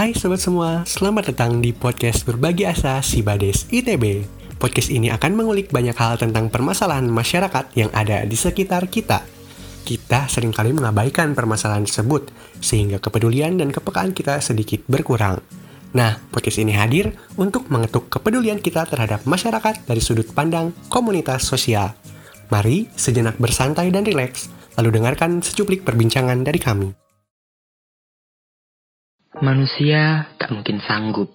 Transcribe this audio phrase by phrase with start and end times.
[0.00, 4.24] Hai sobat semua, selamat datang di podcast Berbagi Asa Sibades ITB.
[4.56, 9.20] Podcast ini akan mengulik banyak hal tentang permasalahan masyarakat yang ada di sekitar kita.
[9.84, 12.32] Kita sering kali mengabaikan permasalahan tersebut,
[12.64, 15.36] sehingga kepedulian dan kepekaan kita sedikit berkurang.
[15.92, 21.92] Nah, podcast ini hadir untuk mengetuk kepedulian kita terhadap masyarakat dari sudut pandang komunitas sosial.
[22.48, 24.48] Mari sejenak bersantai dan rileks,
[24.80, 27.09] lalu dengarkan secuplik perbincangan dari kami.
[29.38, 31.30] Manusia tak mungkin sanggup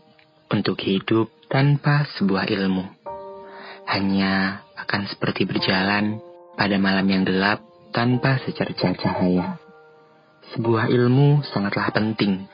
[0.52, 2.84] untuk hidup tanpa sebuah ilmu.
[3.88, 6.20] Hanya akan seperti berjalan
[6.60, 7.64] pada malam yang gelap
[7.96, 9.56] tanpa secerca cahaya.
[10.52, 12.52] Sebuah ilmu sangatlah penting.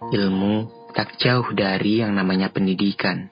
[0.00, 3.28] Ilmu tak jauh dari yang namanya pendidikan.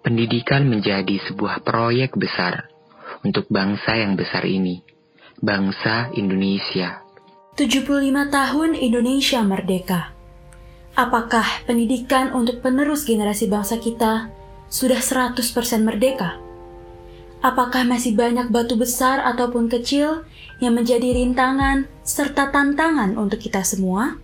[0.00, 2.72] Pendidikan menjadi sebuah proyek besar
[3.20, 4.80] untuk bangsa yang besar ini,
[5.44, 7.04] bangsa Indonesia.
[7.52, 7.84] 75
[8.32, 10.13] tahun Indonesia merdeka.
[10.94, 14.30] Apakah pendidikan untuk penerus generasi bangsa kita
[14.70, 15.34] sudah 100%
[15.82, 16.38] merdeka?
[17.42, 20.22] Apakah masih banyak batu besar ataupun kecil
[20.62, 24.22] yang menjadi rintangan serta tantangan untuk kita semua?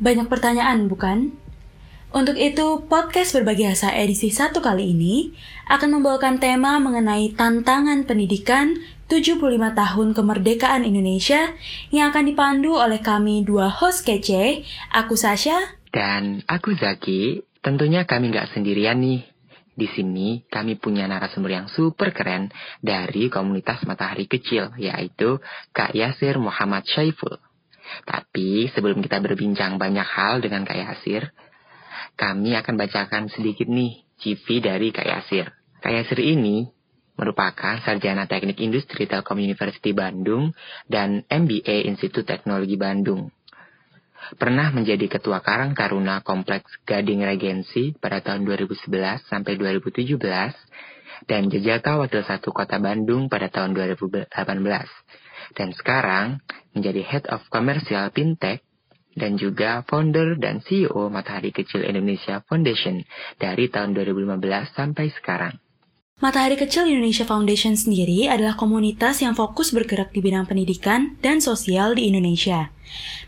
[0.00, 1.36] Banyak pertanyaan, bukan?
[2.08, 5.36] Untuk itu, podcast Berbagi Asa edisi satu kali ini
[5.68, 11.54] akan membawakan tema mengenai tantangan pendidikan 75 tahun kemerdekaan Indonesia
[11.94, 15.54] yang akan dipandu oleh kami dua host kece, aku Sasha
[15.94, 17.46] dan aku Zaki.
[17.62, 19.22] Tentunya kami nggak sendirian nih.
[19.76, 22.50] Di sini kami punya narasumber yang super keren
[22.82, 25.38] dari komunitas Matahari Kecil, yaitu
[25.70, 27.38] Kak Yasir Muhammad Syaiful.
[28.02, 31.30] Tapi sebelum kita berbincang banyak hal dengan Kak Yasir,
[32.18, 35.52] kami akan bacakan sedikit nih CV dari Kak Yasir.
[35.78, 36.75] Kak Yasir ini
[37.16, 40.52] merupakan sarjana teknik industri Telkom University Bandung
[40.86, 43.32] dan MBA Institut Teknologi Bandung.
[44.36, 50.18] Pernah menjadi ketua Karang Taruna Kompleks Gading Regensi pada tahun 2011 sampai 2017
[51.24, 54.28] dan Jejaka Wakil Satu Kota Bandung pada tahun 2018.
[55.54, 56.42] Dan sekarang
[56.74, 58.66] menjadi Head of Commercial Fintech
[59.16, 63.00] dan juga founder dan CEO Matahari Kecil Indonesia Foundation
[63.40, 65.56] dari tahun 2015 sampai sekarang.
[66.16, 71.92] Matahari Kecil Indonesia Foundation sendiri adalah komunitas yang fokus bergerak di bidang pendidikan dan sosial
[71.92, 72.72] di Indonesia.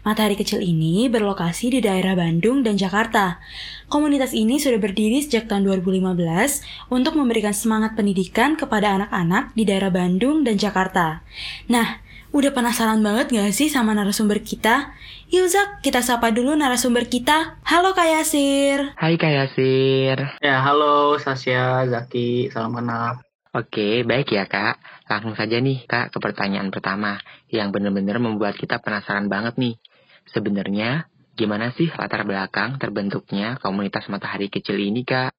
[0.08, 3.44] Matahari Kecil ini berlokasi di daerah Bandung dan Jakarta.
[3.92, 9.92] Komunitas ini sudah berdiri sejak tahun 2015 untuk memberikan semangat pendidikan kepada anak-anak di daerah
[9.92, 11.20] Bandung dan Jakarta.
[11.68, 14.92] Nah, Udah penasaran banget gak sih sama narasumber kita?
[15.32, 17.56] Yuk Zak, kita sapa dulu narasumber kita.
[17.64, 18.92] Halo Kak Yasir.
[19.00, 20.36] Hai Kak Yasir.
[20.44, 23.24] Ya, halo Sasya, Zaki, salam kenal.
[23.56, 24.76] Oke, baik ya Kak.
[25.08, 27.16] Langsung saja nih Kak ke pertanyaan pertama
[27.48, 29.80] yang benar-benar membuat kita penasaran banget nih.
[30.28, 35.32] Sebenarnya gimana sih latar belakang terbentuknya komunitas matahari kecil ini Kak?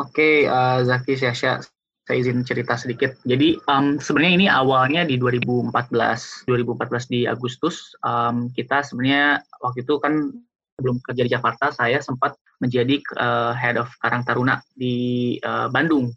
[0.00, 1.60] Oke, uh, Zaki, Sasya,
[2.04, 3.16] saya izin cerita sedikit.
[3.24, 9.96] Jadi um, sebenarnya ini awalnya di 2014, 2014 di Agustus um, kita sebenarnya waktu itu
[9.96, 10.28] kan
[10.76, 16.12] sebelum kerja di Jakarta saya sempat menjadi uh, head of Karang Taruna di uh, Bandung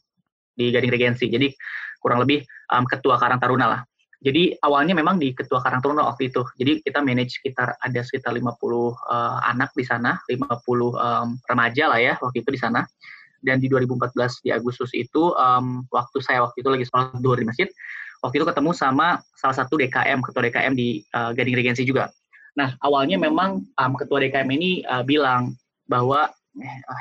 [0.59, 1.31] di Gading Regensi.
[1.31, 1.55] Jadi
[2.03, 2.43] kurang lebih
[2.75, 3.81] um, ketua Karang Taruna lah.
[4.17, 6.43] Jadi awalnya memang di ketua Karang Taruna waktu itu.
[6.59, 8.91] Jadi kita manage sekitar ada sekitar 50 uh,
[9.55, 12.83] anak di sana, 50 um, remaja lah ya waktu itu di sana
[13.45, 17.47] dan di 2014 di Agustus itu um, waktu saya waktu itu lagi sholat duhur di
[17.47, 17.69] masjid
[18.25, 22.09] waktu itu ketemu sama salah satu DKM ketua DKM di uh, Gading Regensi juga.
[22.57, 25.53] Nah awalnya memang um, ketua DKM ini uh, bilang
[25.85, 26.29] bahwa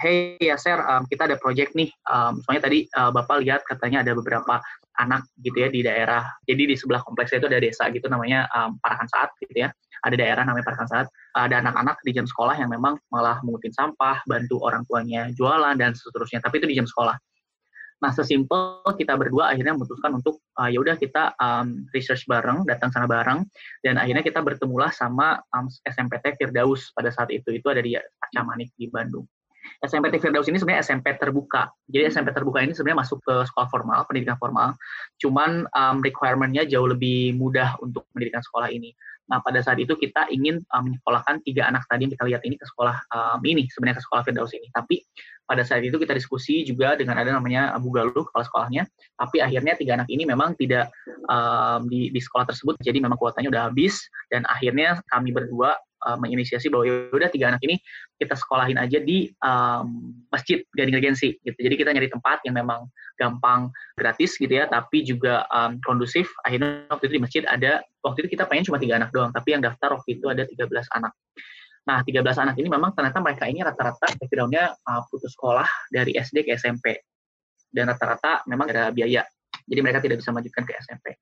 [0.05, 1.89] hey ya Ser um, kita ada project nih.
[2.05, 4.61] Um, soalnya tadi uh, bapak lihat katanya ada beberapa
[4.97, 8.81] anak gitu ya di daerah jadi di sebelah kompleksnya itu ada desa gitu namanya um,
[8.81, 9.69] Parakan Saat gitu ya
[10.05, 14.21] ada daerah namanya Parakan Saat ada anak-anak di jam sekolah yang memang malah mengutin sampah,
[14.25, 16.41] bantu orang tuanya jualan dan seterusnya.
[16.41, 17.17] Tapi itu di jam sekolah.
[17.97, 22.93] Nah, sesimpel kita berdua akhirnya memutuskan untuk uh, ya udah kita um, research bareng, datang
[22.93, 23.49] sana bareng,
[23.81, 27.57] dan akhirnya kita bertemulah sama um, SMPT Firdaus pada saat itu.
[27.57, 29.25] Itu ada di Acamanik di Bandung.
[29.81, 31.73] SMPT Firdaus ini sebenarnya SMP terbuka.
[31.89, 34.77] Jadi SMP terbuka ini sebenarnya masuk ke sekolah formal, pendidikan formal.
[35.17, 38.93] Cuman um, requirement-nya jauh lebih mudah untuk pendidikan sekolah ini.
[39.27, 42.55] Nah, pada saat itu kita ingin uh, menyekolahkan tiga anak tadi yang kita lihat ini
[42.55, 44.71] ke sekolah um, ini, sebenarnya ke sekolah Firdaus ini.
[44.71, 45.03] Tapi
[45.47, 48.83] pada saat itu kita diskusi juga dengan ada namanya Abu Galuh, kepala sekolahnya.
[49.15, 50.91] Tapi akhirnya tiga anak ini memang tidak
[51.31, 54.03] um, di, di sekolah tersebut, jadi memang kuotanya udah habis.
[54.27, 57.83] Dan akhirnya kami berdua uh, menginisiasi bahwa udah tiga anak ini
[58.17, 61.59] kita sekolahin aja di um, masjid Gading Regensi gitu.
[61.59, 62.87] Jadi kita nyari tempat yang memang
[63.19, 66.31] gampang gratis gitu ya, tapi juga um, kondusif.
[66.47, 69.59] Akhirnya waktu itu di masjid ada waktu itu kita pengen cuma tiga anak doang, tapi
[69.59, 71.13] yang daftar waktu itu ada 13 anak.
[71.87, 76.43] Nah, 13 anak ini memang ternyata mereka ini rata-rata background-nya uh, putus sekolah dari SD
[76.43, 76.99] ke SMP.
[77.71, 79.23] Dan rata-rata memang ada biaya.
[79.67, 81.15] Jadi mereka tidak bisa melanjutkan ke SMP.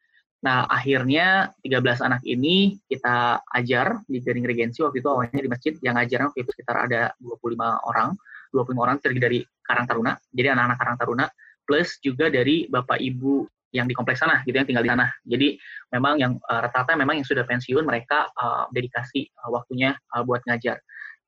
[0.45, 5.73] Nah, akhirnya 13 anak ini kita ajar di Garing Regensi waktu itu awalnya di masjid
[5.81, 7.57] yang ngajar waktu itu sekitar ada 25
[7.89, 8.13] orang.
[8.53, 11.27] 25 orang terdiri dari Karang Taruna, jadi anak-anak Karang Taruna,
[11.67, 15.11] plus juga dari Bapak Ibu yang di kompleks sana gitu yang tinggal di sana.
[15.27, 15.59] Jadi
[15.91, 20.47] memang yang uh, rata-rata memang yang sudah pensiun mereka uh, dedikasi uh, waktunya uh, buat
[20.47, 20.79] ngajar.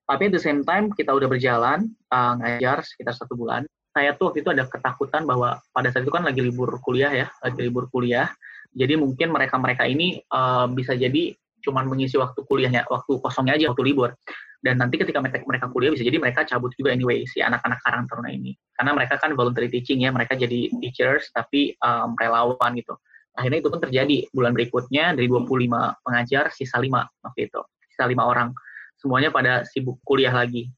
[0.06, 3.66] Tapi at the same time kita udah berjalan uh, ngajar sekitar satu bulan.
[3.90, 7.26] Saya tuh waktu itu ada ketakutan bahwa pada saat itu kan lagi libur kuliah ya,
[7.42, 8.30] lagi libur kuliah.
[8.76, 11.32] Jadi mungkin mereka-mereka ini uh, bisa jadi
[11.64, 14.12] cuman mengisi waktu kuliahnya, waktu kosongnya aja, waktu libur.
[14.60, 18.30] Dan nanti ketika mereka, kuliah bisa jadi mereka cabut juga anyway si anak-anak Karang Taruna
[18.34, 18.52] ini.
[18.76, 22.96] Karena mereka kan voluntary teaching ya mereka jadi teachers tapi um, relawan gitu.
[23.36, 24.26] Akhirnya itu pun terjadi.
[24.32, 26.88] Bulan berikutnya dari 25 pengajar sisa 5
[27.24, 27.60] waktu itu.
[27.92, 28.50] Sisa 5 orang.
[28.96, 30.72] Semuanya pada sibuk kuliah lagi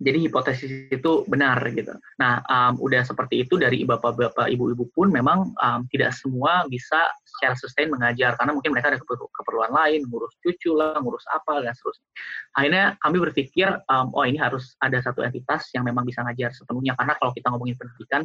[0.00, 1.92] jadi hipotesis itu benar gitu.
[2.16, 7.52] Nah, um, udah seperti itu dari bapak-bapak, ibu-ibu pun memang um, tidak semua bisa secara
[7.52, 12.08] sustain mengajar karena mungkin mereka ada keperluan lain, ngurus cucu lah, ngurus apa dan seterusnya.
[12.56, 16.96] Akhirnya kami berpikir, um, oh ini harus ada satu entitas yang memang bisa ngajar sepenuhnya
[16.96, 18.24] karena kalau kita ngomongin pendidikan,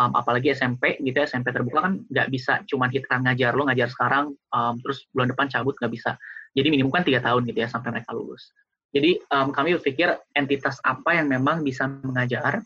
[0.00, 3.92] um, apalagi SMP gitu ya, SMP terbuka kan nggak bisa cuma hitaran ngajar lo ngajar
[3.92, 6.16] sekarang, um, terus bulan depan cabut nggak bisa.
[6.56, 8.48] Jadi minimum kan tiga tahun gitu ya sampai mereka lulus.
[8.92, 12.60] Jadi um, kami berpikir entitas apa yang memang bisa mengajar,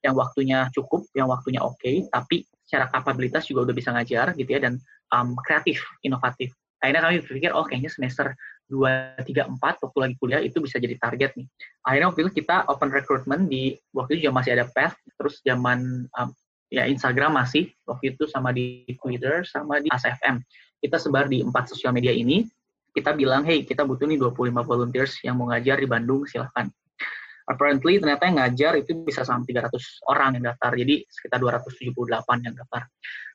[0.00, 4.50] yang waktunya cukup, yang waktunya oke, okay, tapi secara kapabilitas juga udah bisa ngajar gitu
[4.50, 4.80] ya dan
[5.12, 6.56] um, kreatif, inovatif.
[6.80, 8.32] Akhirnya kami berpikir, oh kayaknya semester
[8.72, 11.46] 2, 3, 4 waktu lagi kuliah itu bisa jadi target nih.
[11.86, 16.08] Akhirnya waktu itu kita open recruitment di waktu itu juga masih ada Path, terus zaman
[16.18, 16.28] um,
[16.72, 20.42] ya Instagram masih waktu itu sama di Twitter sama di ASFM.
[20.82, 22.44] Kita sebar di empat sosial media ini
[22.96, 26.64] kita bilang, hey kita butuh nih 25 volunteers yang mau ngajar di Bandung, silahkan.
[27.46, 29.70] Apparently ternyata yang ngajar itu bisa sampai 300
[30.08, 31.92] orang yang daftar, jadi sekitar 278
[32.48, 32.82] yang daftar.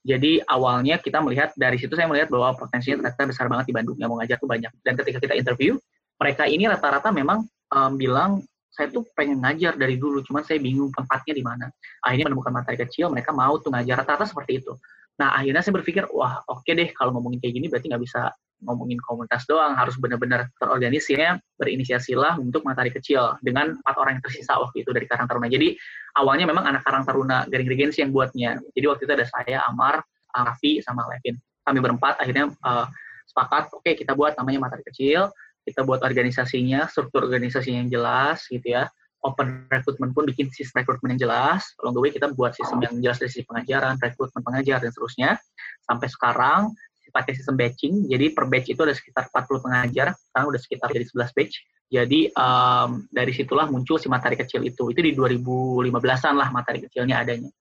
[0.01, 3.95] Jadi awalnya kita melihat, dari situ saya melihat bahwa potensinya ternyata besar banget di Bandung
[4.01, 4.73] yang mau ngajar tuh banyak.
[4.81, 5.77] Dan ketika kita interview,
[6.17, 8.41] mereka ini rata-rata memang um, bilang,
[8.73, 11.69] saya tuh pengen ngajar dari dulu, cuman saya bingung tempatnya di mana.
[12.01, 14.73] Akhirnya menemukan materi kecil, mereka mau tuh ngajar rata-rata seperti itu.
[15.21, 18.33] Nah akhirnya saya berpikir, wah oke okay deh kalau ngomongin kayak gini berarti nggak bisa
[18.61, 24.57] ngomongin komunitas doang, harus benar-benar terorganisirnya, berinisiasilah untuk matahari kecil dengan empat orang yang tersisa
[24.57, 25.49] waktu itu dari Karang Taruna.
[25.49, 25.73] Jadi
[26.17, 28.61] awalnya memang anak Karang Taruna Garing Regensi yang buatnya.
[28.73, 31.35] Jadi waktu itu ada saya, Amar, Raffi, sama Levin.
[31.65, 32.85] Kami berempat akhirnya uh,
[33.27, 35.29] sepakat, oke okay, kita buat namanya matahari kecil,
[35.65, 38.89] kita buat organisasinya, struktur organisasinya yang jelas gitu ya.
[39.21, 41.77] Open recruitment pun bikin sistem recruitment yang jelas.
[41.85, 45.37] Along the way kita buat sistem yang jelas dari sisi pengajaran, rekrutmen pengajar, dan seterusnya.
[45.85, 46.73] Sampai sekarang
[47.11, 48.07] pakai sistem batching.
[48.07, 51.55] Jadi per batch itu ada sekitar 40 pengajar, sekarang udah sekitar jadi 11 batch.
[51.91, 54.89] Jadi um, dari situlah muncul si materi kecil itu.
[54.95, 57.51] Itu di 2015-an lah materi kecilnya adanya.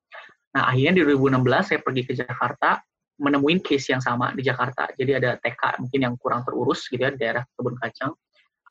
[0.54, 2.78] Nah akhirnya di 2016 saya pergi ke Jakarta,
[3.18, 4.88] menemuin case yang sama di Jakarta.
[4.94, 8.14] Jadi ada TK mungkin yang kurang terurus gitu ya, daerah kebun kacang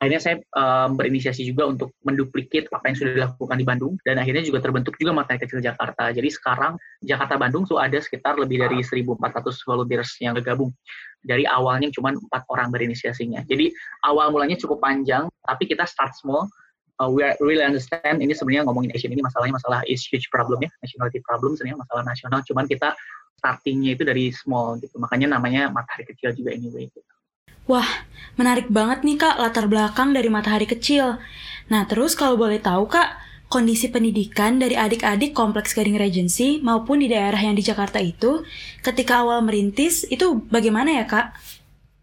[0.00, 4.40] akhirnya saya um, berinisiasi juga untuk menduplikit apa yang sudah dilakukan di Bandung dan akhirnya
[4.40, 6.08] juga terbentuk juga materi kecil Jakarta.
[6.08, 9.20] Jadi sekarang Jakarta Bandung tuh ada sekitar lebih dari 1.400
[9.68, 10.72] volunteers yang bergabung.
[11.20, 13.44] Dari awalnya cuma empat orang berinisiasinya.
[13.44, 13.68] Jadi
[14.08, 16.48] awal mulanya cukup panjang, tapi kita start small.
[16.96, 20.68] Uh, we really understand ini sebenarnya ngomongin Asian ini masalahnya masalah is huge problem ya,
[20.84, 22.40] nationality problem sebenarnya masalah nasional.
[22.44, 22.96] Cuman kita
[23.36, 24.96] startingnya itu dari small gitu.
[24.96, 26.88] Makanya namanya matahari kecil juga anyway.
[26.88, 27.00] Gitu.
[27.68, 28.06] Wah,
[28.40, 31.20] menarik banget nih kak latar belakang dari matahari kecil.
[31.68, 37.10] Nah terus kalau boleh tahu kak, kondisi pendidikan dari adik-adik kompleks Gading Regency maupun di
[37.10, 38.46] daerah yang di Jakarta itu
[38.78, 41.34] ketika awal merintis itu bagaimana ya kak?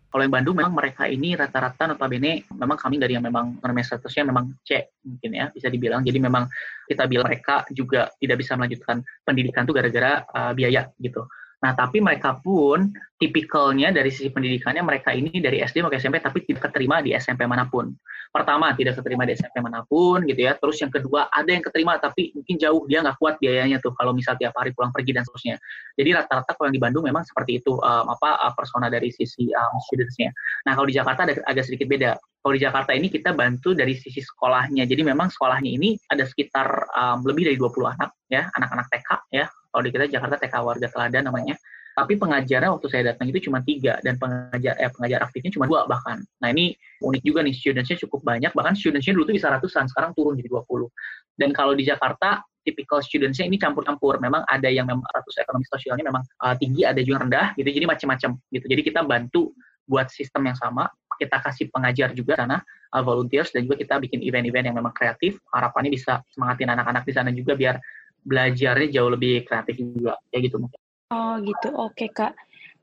[0.07, 4.27] Kalau yang Bandung memang mereka ini rata-rata notabene memang kami dari yang memang namanya statusnya
[4.27, 6.03] memang C mungkin ya bisa dibilang.
[6.03, 6.47] Jadi memang
[6.87, 11.27] kita bilang mereka juga tidak bisa melanjutkan pendidikan tuh gara-gara uh, biaya gitu.
[11.57, 16.45] Nah, tapi mereka pun tipikalnya dari sisi pendidikannya mereka ini dari SD sampai SMP tapi
[16.45, 17.89] tidak keterima di SMP mana pun.
[18.29, 20.53] Pertama, tidak keterima di SMP mana pun gitu ya.
[20.53, 24.13] Terus yang kedua, ada yang keterima tapi mungkin jauh dia nggak kuat biayanya tuh kalau
[24.13, 25.55] misal tiap hari pulang pergi dan seterusnya.
[25.97, 29.49] Jadi rata-rata kalau yang di Bandung memang seperti itu um, apa uh, persona dari sisi
[29.49, 30.29] um, studentsnya.
[30.69, 32.13] Nah, kalau di Jakarta ada agak sedikit beda.
[32.21, 34.85] Kalau di Jakarta ini kita bantu dari sisi sekolahnya.
[34.85, 39.49] Jadi memang sekolahnya ini ada sekitar um, lebih dari 20 anak ya, anak-anak TK ya
[39.77, 41.53] kalau di kita Jakarta TK Warga Teladan namanya.
[41.93, 45.85] Tapi pengajarnya waktu saya datang itu cuma tiga dan pengajar eh, pengajar aktifnya cuma dua
[45.85, 46.21] bahkan.
[46.41, 50.17] Nah ini unik juga nih studentsnya cukup banyak bahkan studentsnya dulu tuh bisa ratusan sekarang
[50.17, 50.89] turun jadi 20.
[51.37, 54.17] Dan kalau di Jakarta typical studentsnya ini campur-campur.
[54.17, 57.69] Memang ada yang memang ratus ekonomi sosialnya memang uh, tinggi, ada juga rendah gitu.
[57.69, 58.65] Jadi macam-macam gitu.
[58.65, 59.53] Jadi kita bantu
[59.85, 62.61] buat sistem yang sama kita kasih pengajar juga sana,
[62.93, 65.41] uh, volunteers dan juga kita bikin event-event yang memang kreatif.
[65.49, 67.81] Harapannya bisa semangatin anak-anak di sana juga biar
[68.27, 70.79] belajarnya jauh lebih kreatif juga, kayak gitu mungkin.
[71.15, 72.35] Oh gitu, oke kak.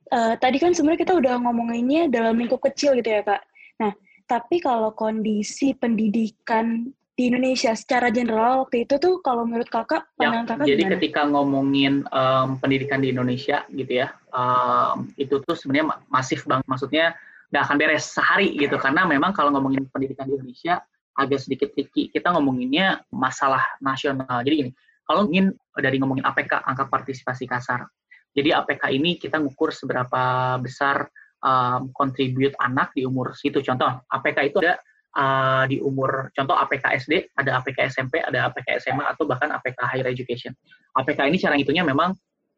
[0.08, 3.44] Uh, tadi kan sebenarnya kita udah ngomonginnya dalam lingkup kecil gitu ya kak.
[3.80, 3.92] Nah,
[4.24, 10.42] tapi kalau kondisi pendidikan di Indonesia secara general waktu itu tuh kalau menurut kakak ya,
[10.42, 10.92] kakak jadi gimana?
[10.98, 17.14] ketika ngomongin um, pendidikan di Indonesia gitu ya um, itu tuh sebenarnya masif banget maksudnya
[17.54, 20.82] nggak akan beres sehari gitu karena memang kalau ngomongin pendidikan di Indonesia
[21.14, 24.72] agak sedikit tricky kita ngomonginnya masalah nasional jadi gini
[25.04, 27.86] kalau ingin dari ngomongin APK angka partisipasi kasar
[28.34, 31.06] jadi APK ini kita ngukur seberapa besar
[31.44, 34.80] um, contribute anak di umur situ contoh APK itu ada
[35.14, 39.78] uh, di umur contoh APK SD, ada APK SMP, ada APK SMA atau bahkan APK
[39.86, 40.52] Higher Education.
[40.98, 42.12] APK ini cara ngitungnya memang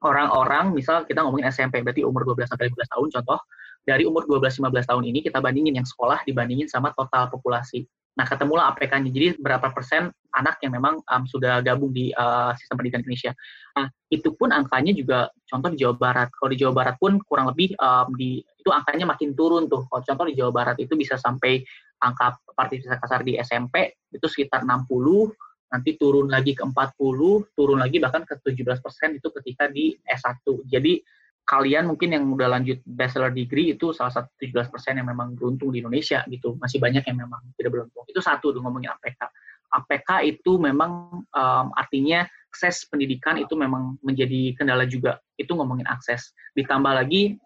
[0.04, 3.38] orang-orang misal kita ngomongin SMP berarti umur 12 sampai 15 tahun contoh
[3.86, 7.86] dari umur 12 15 tahun ini kita bandingin yang sekolah dibandingin sama total populasi.
[8.16, 9.12] Nah, ketemulah APK-nya.
[9.12, 13.32] Jadi berapa persen anak yang memang um, sudah gabung di uh, sistem pendidikan Indonesia.
[13.76, 16.28] Nah, itu pun angkanya juga contoh di Jawa Barat.
[16.32, 19.84] Kalau di Jawa Barat pun kurang lebih um, di itu angkanya makin turun tuh.
[19.88, 21.60] Kalau contoh di Jawa Barat itu bisa sampai
[22.00, 25.32] angka partisipasi kasar di SMP itu sekitar 60,
[25.72, 30.44] nanti turun lagi ke 40, turun lagi bahkan ke 17% itu ketika di S1.
[30.68, 31.00] Jadi
[31.46, 34.66] kalian mungkin yang udah lanjut bachelor degree itu salah satu 17%
[34.98, 36.58] yang memang beruntung di Indonesia gitu.
[36.58, 38.02] Masih banyak yang memang tidak beruntung.
[38.10, 39.30] Itu satu tuh ngomongin APK.
[39.70, 45.22] APK itu memang um, artinya akses pendidikan itu memang menjadi kendala juga.
[45.38, 46.34] Itu ngomongin akses.
[46.58, 47.38] Ditambah lagi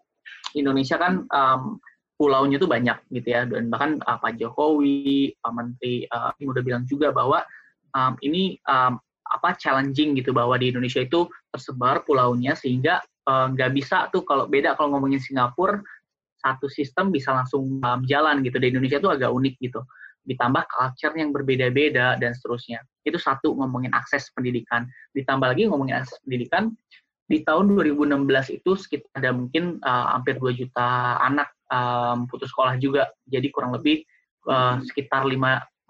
[0.57, 1.77] Indonesia kan um,
[2.17, 6.89] pulaunya tuh banyak gitu ya dan bahkan uh, Pak Jokowi, Pak Menteri uh, udah bilang
[6.89, 7.45] juga bahwa
[7.93, 8.97] um, ini um,
[9.31, 14.49] apa challenging gitu bahwa di Indonesia itu tersebar pulaunya sehingga nggak uh, bisa tuh kalau
[14.49, 15.77] beda kalau ngomongin Singapura
[16.41, 18.57] satu sistem bisa langsung um, jalan gitu.
[18.57, 19.85] Di Indonesia tuh agak unik gitu.
[20.25, 22.81] Ditambah culture yang berbeda-beda dan seterusnya.
[23.05, 24.89] Itu satu ngomongin akses pendidikan.
[25.13, 26.73] Ditambah lagi ngomongin akses pendidikan
[27.29, 32.75] di tahun 2016 itu sekitar ada mungkin uh, hampir 2 juta anak um, putus sekolah
[32.81, 33.07] juga.
[33.29, 34.03] Jadi kurang lebih
[34.49, 35.37] uh, sekitar 5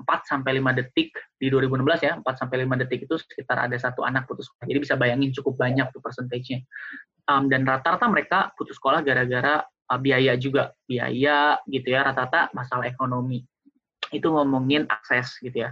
[0.01, 4.01] 4 sampai 5 detik di 2016 ya, 4 sampai 5 detik itu sekitar ada satu
[4.01, 4.65] anak putus sekolah.
[4.67, 6.65] Jadi bisa bayangin cukup banyak tuh persentasenya.
[7.29, 12.89] Um, dan rata-rata mereka putus sekolah gara-gara uh, biaya juga, biaya gitu ya, rata-rata masalah
[12.89, 13.45] ekonomi.
[14.09, 15.71] Itu ngomongin akses gitu ya.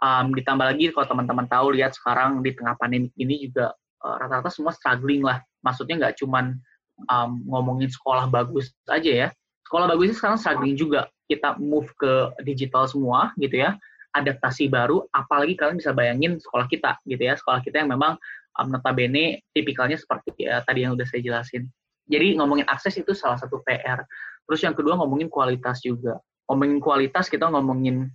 [0.00, 4.48] Um, ditambah lagi kalau teman-teman tahu lihat sekarang di tengah pandemi ini juga eh, rata-rata
[4.48, 5.44] semua struggling lah.
[5.60, 6.56] Maksudnya nggak cuman
[7.04, 9.28] um, ngomongin sekolah bagus aja ya.
[9.68, 11.08] Sekolah bagus sekarang struggling juga.
[11.30, 13.78] Kita move ke digital semua gitu ya.
[14.10, 17.38] Adaptasi baru, apalagi kalian bisa bayangin sekolah kita gitu ya.
[17.38, 18.18] Sekolah kita yang memang
[18.58, 21.70] um, notabene tipikalnya seperti ya, tadi yang udah saya jelasin.
[22.10, 24.02] Jadi ngomongin akses itu salah satu PR.
[24.50, 26.18] Terus yang kedua ngomongin kualitas juga.
[26.50, 28.10] Ngomongin kualitas kita ngomongin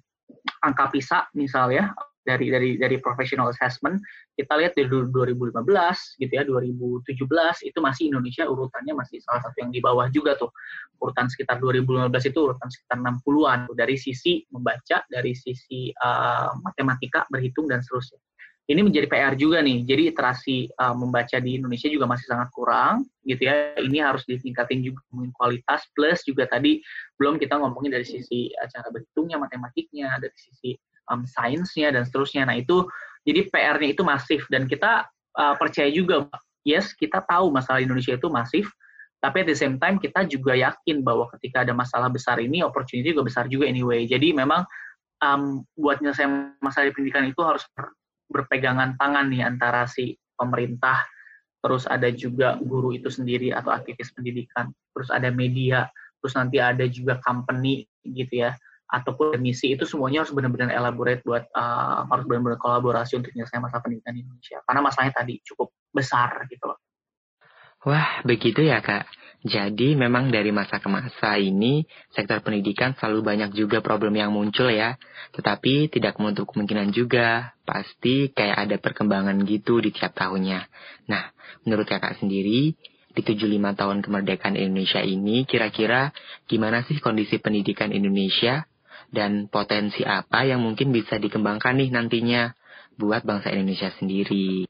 [0.59, 1.95] angka PISA misal ya
[2.25, 4.01] dari dari dari professional assessment
[4.33, 5.53] kita lihat dari 2015
[6.19, 10.49] gitu ya 2017 itu masih Indonesia urutannya masih salah satu yang di bawah juga tuh.
[10.99, 17.69] Urutan sekitar 2015 itu urutan sekitar 60-an dari sisi membaca dari sisi uh, matematika berhitung
[17.69, 18.19] dan seterusnya.
[18.65, 23.05] Ini menjadi PR juga nih jadi iterasi uh, membaca di Indonesia juga masih sangat kurang
[23.21, 23.77] gitu ya.
[23.77, 25.05] Ini harus ditingkatin juga
[25.37, 26.81] kualitas plus juga tadi
[27.21, 30.73] belum kita ngomongin dari sisi cara berhitungnya matematiknya dari sisi
[31.11, 32.47] um, sainsnya dan seterusnya.
[32.47, 32.85] Nah itu
[33.25, 36.29] jadi PR-nya itu masif dan kita uh, percaya juga,
[36.61, 38.69] yes kita tahu masalah Indonesia itu masif,
[39.21, 43.09] tapi at the same time kita juga yakin bahwa ketika ada masalah besar ini, opportunity
[43.09, 44.05] juga besar juga anyway.
[44.05, 44.61] Jadi memang
[45.25, 47.65] um, buat nyelesaian masalah pendidikan itu harus
[48.29, 51.01] berpegangan tangan nih antara si pemerintah,
[51.65, 55.89] terus ada juga guru itu sendiri atau aktivis pendidikan, terus ada media,
[56.21, 58.53] terus nanti ada juga company gitu ya
[58.95, 63.83] ataupun misi itu semuanya harus benar-benar elaborate buat uh, harus benar-benar kolaborasi untuk menyelesaikan masalah
[63.83, 66.79] pendidikan di Indonesia karena masalahnya tadi cukup besar gitu loh.
[67.85, 69.05] Wah, begitu ya kak.
[69.45, 74.73] Jadi memang dari masa ke masa ini sektor pendidikan selalu banyak juga problem yang muncul
[74.73, 74.97] ya.
[75.37, 77.53] Tetapi tidak menutup kemungkinan juga.
[77.61, 80.65] Pasti kayak ada perkembangan gitu di tiap tahunnya.
[81.13, 81.29] Nah,
[81.61, 82.73] menurut kakak sendiri,
[83.15, 86.11] di 75 tahun kemerdekaan Indonesia ini kira-kira
[86.51, 88.67] gimana sih kondisi pendidikan Indonesia
[89.11, 92.53] dan potensi apa yang mungkin bisa dikembangkan nih nantinya
[92.95, 94.65] buat bangsa Indonesia sendiri.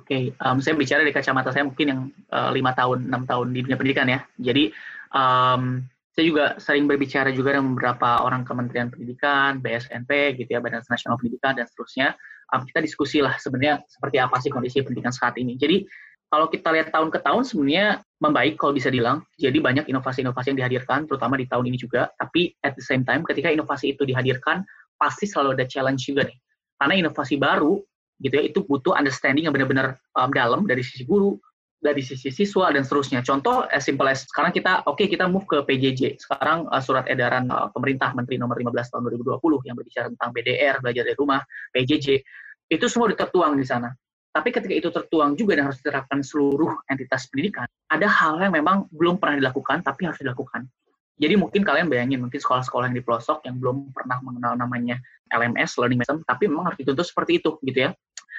[0.00, 2.00] Oke, okay, um, saya bicara dari kacamata saya mungkin yang
[2.32, 4.24] uh, lima tahun, enam tahun di dunia pendidikan ya.
[4.38, 4.72] Jadi
[5.12, 10.82] um, saya juga sering berbicara juga dengan beberapa orang Kementerian Pendidikan, BSNP, gitu ya, Badan
[10.82, 12.18] Nasional Pendidikan dan seterusnya.
[12.50, 15.54] Um, kita diskusi lah sebenarnya seperti apa sih kondisi pendidikan saat ini.
[15.54, 15.86] Jadi
[16.30, 19.26] kalau kita lihat tahun ke tahun sebenarnya membaik kalau bisa dibilang.
[19.34, 22.06] Jadi banyak inovasi-inovasi yang dihadirkan, terutama di tahun ini juga.
[22.14, 24.62] Tapi at the same time, ketika inovasi itu dihadirkan,
[24.94, 26.38] pasti selalu ada challenge juga nih.
[26.78, 27.82] Karena inovasi baru,
[28.22, 31.34] gitu ya, itu butuh understanding yang benar-benar um, dalam dari sisi guru,
[31.82, 33.26] dari sisi siswa dan seterusnya.
[33.26, 36.20] Contoh as simple as sekarang kita oke okay, kita move ke PJJ.
[36.22, 40.78] Sekarang uh, surat edaran uh, pemerintah Menteri nomor 15 tahun 2020 yang berbicara tentang BDR,
[40.78, 41.42] belajar dari rumah,
[41.74, 42.22] PJJ.
[42.70, 43.90] Itu semua ditertuang di sana.
[44.30, 48.86] Tapi ketika itu tertuang juga dan harus diterapkan seluruh entitas pendidikan, ada hal yang memang
[48.94, 50.70] belum pernah dilakukan tapi harus dilakukan.
[51.20, 54.96] Jadi mungkin kalian bayangin mungkin sekolah-sekolah yang di pelosok yang belum pernah mengenal namanya
[55.28, 57.90] LMS learning system tapi memang harus dituntut seperti itu gitu ya.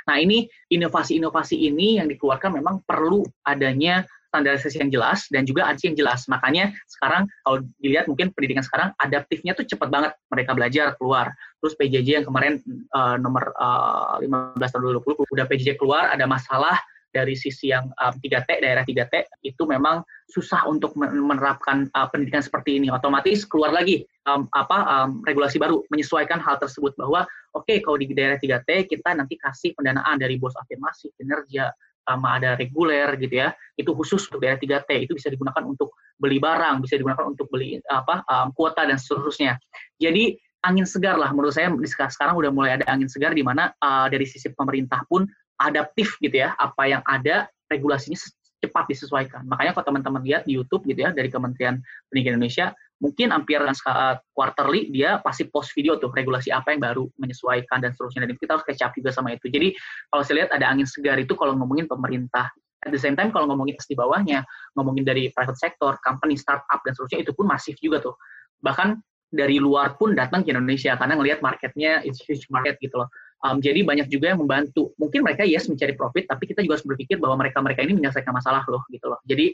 [0.10, 5.92] Nah, ini inovasi-inovasi ini yang dikeluarkan memang perlu adanya standarisasi yang jelas dan juga aksi
[5.92, 6.24] yang jelas.
[6.32, 11.36] Makanya sekarang kalau dilihat mungkin pendidikan sekarang adaptifnya tuh cepat banget mereka belajar keluar.
[11.60, 12.64] Terus PJJ yang kemarin
[12.96, 16.80] uh, nomor uh, 15 tahun 2020 udah PJJ keluar ada masalah
[17.12, 22.80] dari sisi yang um, 3T daerah 3T itu memang susah untuk menerapkan uh, pendidikan seperti
[22.80, 27.84] ini otomatis keluar lagi um, apa um, regulasi baru menyesuaikan hal tersebut bahwa oke okay,
[27.84, 33.14] kalau di daerah 3T kita nanti kasih pendanaan dari bos afirmasi kinerja sama ada reguler
[33.22, 37.26] gitu ya itu khusus untuk daerah 3T itu bisa digunakan untuk beli barang bisa digunakan
[37.30, 39.58] untuk beli apa um, kuota dan seterusnya.
[39.98, 44.06] Jadi angin segar lah menurut saya sekarang udah mulai ada angin segar di mana uh,
[44.10, 45.26] dari sisi pemerintah pun
[45.58, 48.18] adaptif gitu ya apa yang ada regulasinya
[48.62, 49.42] cepat disesuaikan.
[49.50, 52.68] Makanya kalau teman-teman lihat di YouTube gitu ya dari Kementerian Pendidikan Indonesia
[53.02, 57.92] mungkin hampir uh, quarterly dia pasti post video tuh regulasi apa yang baru menyesuaikan dan
[57.98, 58.30] seterusnya.
[58.30, 59.50] Dan kita harus up juga sama itu.
[59.50, 59.74] Jadi
[60.14, 62.48] kalau saya lihat ada angin segar itu kalau ngomongin pemerintah.
[62.82, 64.42] At the same time kalau ngomongin di bawahnya
[64.74, 68.16] ngomongin dari private sector company startup dan seterusnya itu pun masif juga tuh.
[68.62, 68.98] Bahkan
[69.32, 73.10] dari luar pun datang ke Indonesia karena ngelihat marketnya it's huge market gitu loh.
[73.42, 74.94] Um, jadi banyak juga yang membantu.
[75.02, 78.62] Mungkin mereka yes mencari profit, tapi kita juga harus berpikir bahwa mereka-mereka ini menyelesaikan masalah
[78.70, 79.18] loh gitu loh.
[79.26, 79.50] Jadi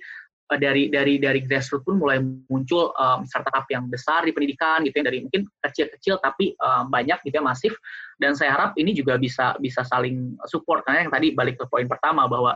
[0.55, 5.05] dari dari dari grassroots pun mulai muncul um, startup yang besar di pendidikan gitu ya
[5.11, 7.75] dari mungkin kecil-kecil tapi um, banyak gitu ya masif.
[8.15, 11.85] Dan saya harap ini juga bisa bisa saling support karena yang tadi balik ke poin
[11.85, 12.55] pertama bahwa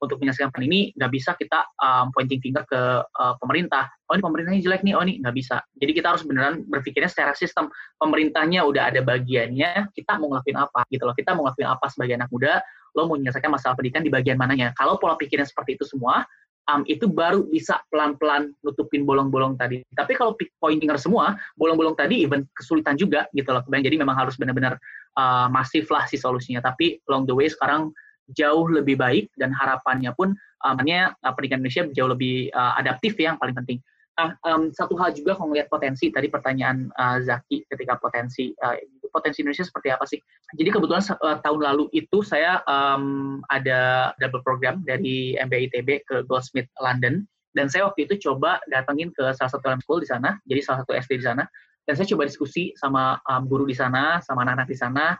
[0.00, 3.92] untuk menyelesaikan ini nggak bisa kita um, pointing finger ke uh, pemerintah.
[4.08, 5.60] Oh ini pemerintahnya jelek nih, oh ini nggak bisa.
[5.76, 7.68] Jadi kita harus beneran berpikirnya secara sistem.
[8.00, 11.14] Pemerintahnya udah ada bagiannya, kita mau ngelakuin apa gitu loh.
[11.14, 12.64] Kita mau ngelakuin apa sebagai anak muda,
[12.96, 14.72] lo mau menyelesaikan masalah pendidikan di bagian mananya.
[14.74, 16.24] Kalau pola pikirnya seperti itu semua,
[16.68, 19.80] um, itu baru bisa pelan-pelan nutupin bolong-bolong tadi.
[19.96, 23.64] Tapi kalau pointing semua, bolong-bolong tadi even kesulitan juga gitu loh.
[23.64, 24.76] Jadi memang harus benar-benar
[25.16, 26.60] uh, masif lah si solusinya.
[26.60, 27.94] Tapi along the way sekarang
[28.36, 33.34] jauh lebih baik dan harapannya pun amannya uh, pendidikan Indonesia jauh lebih uh, adaptif ya
[33.34, 33.78] yang paling penting.
[34.20, 38.76] Nah, um, satu hal juga kalau melihat potensi tadi pertanyaan uh, Zaki ketika potensi uh,
[39.10, 40.18] potensi Indonesia seperti apa sih?
[40.56, 46.16] Jadi kebetulan uh, tahun lalu itu saya um, ada double program dari MBA ITB ke
[46.24, 50.62] Goldsmith London dan saya waktu itu coba datengin ke salah satu school di sana, jadi
[50.62, 51.44] salah satu SD di sana
[51.84, 55.18] dan saya coba diskusi sama um, guru di sana, sama anak-anak di sana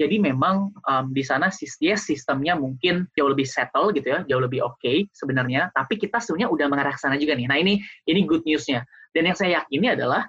[0.00, 1.52] jadi memang um, di sana
[1.84, 5.68] yes, sistemnya mungkin jauh lebih settle gitu ya, jauh lebih oke okay sebenarnya.
[5.76, 7.44] Tapi kita sebenarnya udah mengarah ke sana juga nih.
[7.44, 8.88] Nah ini ini good newsnya.
[9.12, 10.24] Dan yang saya yakini adalah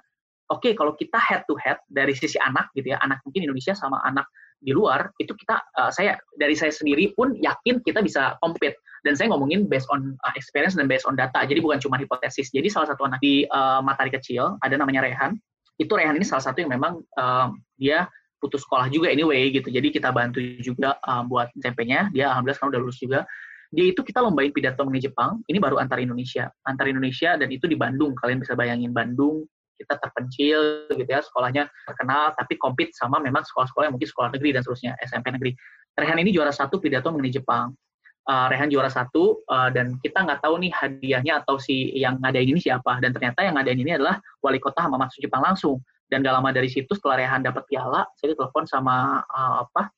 [0.50, 3.76] oke okay, kalau kita head to head dari sisi anak gitu ya, anak mungkin Indonesia
[3.76, 4.26] sama anak
[4.62, 9.18] di luar itu kita uh, saya dari saya sendiri pun yakin kita bisa compete dan
[9.18, 12.70] saya ngomongin based on uh, experience dan based on data jadi bukan cuma hipotesis jadi
[12.70, 15.34] salah satu anak di uh, matahari kecil ada namanya Rehan
[15.82, 18.06] itu Rehan ini salah satu yang memang uh, dia
[18.42, 19.70] putus sekolah juga anyway gitu.
[19.70, 22.10] Jadi kita bantu juga um, buat SMP-nya.
[22.10, 23.22] Dia alhamdulillah sekarang udah lulus juga.
[23.70, 25.38] Dia itu kita lombain pidato mengenai Jepang.
[25.46, 28.18] Ini baru antar Indonesia, antar Indonesia dan itu di Bandung.
[28.18, 29.46] Kalian bisa bayangin Bandung
[29.82, 34.50] kita terpencil gitu ya sekolahnya terkenal tapi compete sama memang sekolah-sekolah yang mungkin sekolah negeri
[34.54, 35.52] dan seterusnya SMP negeri.
[35.98, 37.74] Rehan ini juara satu pidato mengenai Jepang.
[38.22, 42.48] Uh, Rehan juara satu uh, dan kita nggak tahu nih hadiahnya atau si yang ngadain
[42.48, 43.02] ini siapa.
[43.02, 45.82] Dan ternyata yang ngadain ini adalah wali kota Hamamatsu Jepang langsung.
[46.12, 49.88] Dan gak lama dari situ setelah Rehan dapat piala saya ditelepon sama uh, apa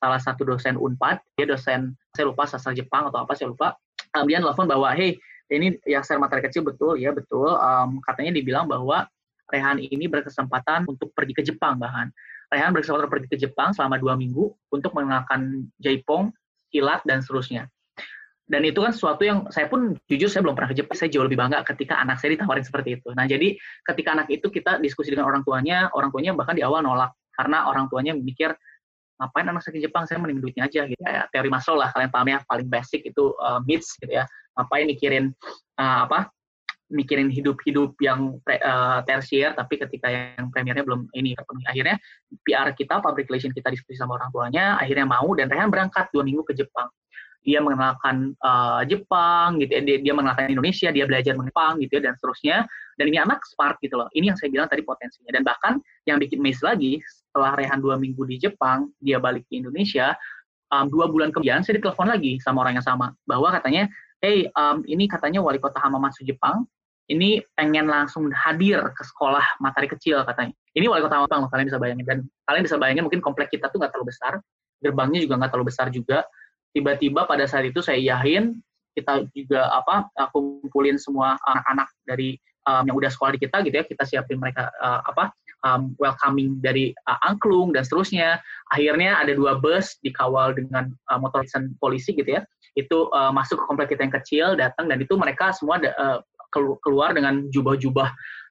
[0.00, 1.20] salah satu dosen Unpad.
[1.36, 3.76] Dia dosen saya lupa sastra Jepang atau apa saya lupa.
[4.16, 5.20] Um, dia telepon bahwa hey
[5.52, 7.52] ini ya saya materi kecil betul ya betul.
[7.52, 9.04] Um, katanya dibilang bahwa
[9.48, 12.12] Rehan ini berkesempatan untuk pergi ke Jepang bahkan
[12.48, 16.32] Rehan berkesempatan pergi ke Jepang selama dua minggu untuk mengenalkan Jaipong,
[16.72, 17.68] silat dan seterusnya.
[18.48, 20.96] Dan itu kan sesuatu yang saya pun jujur saya belum pernah ke Jepang.
[20.96, 23.12] Saya jauh lebih bangga ketika anak saya ditawarin seperti itu.
[23.12, 26.80] Nah jadi ketika anak itu kita diskusi dengan orang tuanya orang tuanya bahkan di awal
[26.80, 27.12] nolak.
[27.36, 28.56] Karena orang tuanya mikir
[29.20, 30.08] ngapain anak saya ke Jepang?
[30.08, 31.02] Saya mending duitnya aja gitu.
[31.04, 34.24] Ya teori Maslow lah kalian paham ya paling basic itu uh, myths gitu ya.
[34.56, 35.24] Ngapain mikirin
[35.76, 36.32] uh, apa
[36.88, 41.96] mikirin hidup-hidup yang pre, uh, tersier tapi ketika yang premiernya belum ini terpenuhi akhirnya
[42.44, 46.24] PR kita public relation kita diskusi sama orang tuanya akhirnya mau dan Rehan berangkat dua
[46.24, 46.88] minggu ke Jepang
[47.46, 52.10] dia mengenalkan uh, Jepang gitu ya, dia, dia mengenalkan Indonesia, dia belajar Jepang gitu ya
[52.10, 52.56] dan seterusnya.
[53.00, 54.10] Dan ini anak smart gitu loh.
[54.12, 55.30] Ini yang saya bilang tadi potensinya.
[55.32, 59.56] Dan bahkan yang bikin miss lagi setelah Rehan dua minggu di Jepang, dia balik ke
[59.56, 60.12] Indonesia.
[60.68, 63.88] Um, dua bulan kemudian saya ditelepon lagi sama orang yang sama bahwa katanya,
[64.20, 66.68] hey um, ini katanya wali kota Hamamatsu Jepang
[67.08, 70.52] ini pengen langsung hadir ke sekolah matahari kecil katanya.
[70.76, 72.06] Ini wali kota Jepang loh, kalian bisa bayangin.
[72.06, 74.38] Dan kalian bisa bayangin mungkin komplek kita tuh nggak terlalu besar,
[74.84, 76.28] gerbangnya juga nggak terlalu besar juga
[76.72, 78.60] tiba-tiba pada saat itu saya yahin
[78.94, 82.34] kita juga apa aku kumpulin semua anak-anak dari
[82.66, 85.30] um, yang udah sekolah di kita gitu ya kita siapin mereka uh, apa
[85.62, 88.42] um, welcoming dari uh, angklung dan seterusnya
[88.74, 91.46] akhirnya ada dua bus dikawal dengan uh, motor
[91.78, 92.42] polisi gitu ya
[92.74, 96.18] itu uh, masuk ke komplek kita yang kecil datang dan itu mereka semua uh,
[96.52, 98.08] keluar dengan jubah-jubah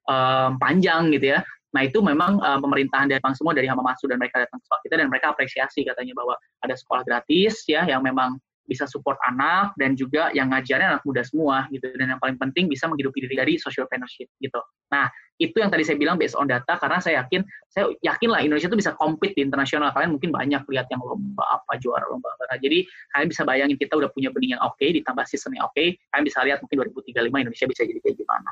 [0.07, 1.39] um, panjang gitu ya.
[1.75, 4.95] Nah itu memang uh, pemerintahan dari semua dari Hamamatsu dan mereka datang ke sekolah kita
[4.97, 6.33] dan mereka apresiasi katanya bahwa
[6.63, 11.23] ada sekolah gratis ya yang memang bisa support anak dan juga yang ngajarnya anak muda
[11.23, 14.59] semua gitu dan yang paling penting bisa menghidupi diri dari social entrepreneurship gitu.
[14.91, 15.07] Nah
[15.39, 18.67] itu yang tadi saya bilang based on data karena saya yakin saya yakin lah Indonesia
[18.67, 22.43] itu bisa compete di internasional kalian mungkin banyak lihat yang lomba apa juara lomba apa.
[22.53, 22.83] Nah, jadi
[23.15, 25.95] kalian bisa bayangin kita udah punya benih yang oke okay, ditambah season yang oke okay,
[26.11, 28.51] kalian bisa lihat mungkin 2035 Indonesia bisa jadi kayak gimana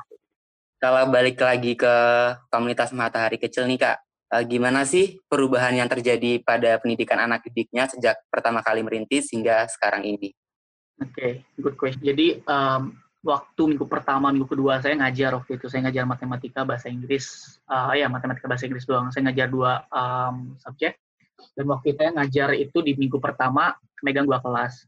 [0.76, 1.94] kalau balik lagi ke
[2.52, 7.86] komunitas matahari kecil nih kak, eh, gimana sih perubahan yang terjadi pada pendidikan anak didiknya
[7.86, 10.32] sejak pertama kali merintis hingga sekarang ini?
[10.96, 12.00] Oke, okay, good question.
[12.00, 16.88] Jadi um, waktu minggu pertama, minggu kedua saya ngajar waktu itu saya ngajar matematika bahasa
[16.88, 19.12] Inggris, uh, ya matematika bahasa Inggris doang.
[19.12, 20.96] Saya ngajar dua um, subjek
[21.52, 24.86] dan waktu saya ngajar itu di minggu pertama megang dua kelas.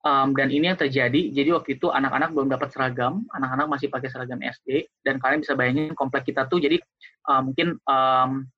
[0.00, 4.08] Um, dan ini yang terjadi, jadi waktu itu anak-anak belum dapat seragam, anak-anak masih pakai
[4.08, 6.80] seragam SD, dan kalian bisa bayangin komplek kita tuh, jadi
[7.28, 8.48] uh, mungkin, um,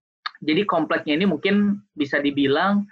[0.43, 2.83] jadi kompleknya ini mungkin bisa dibilang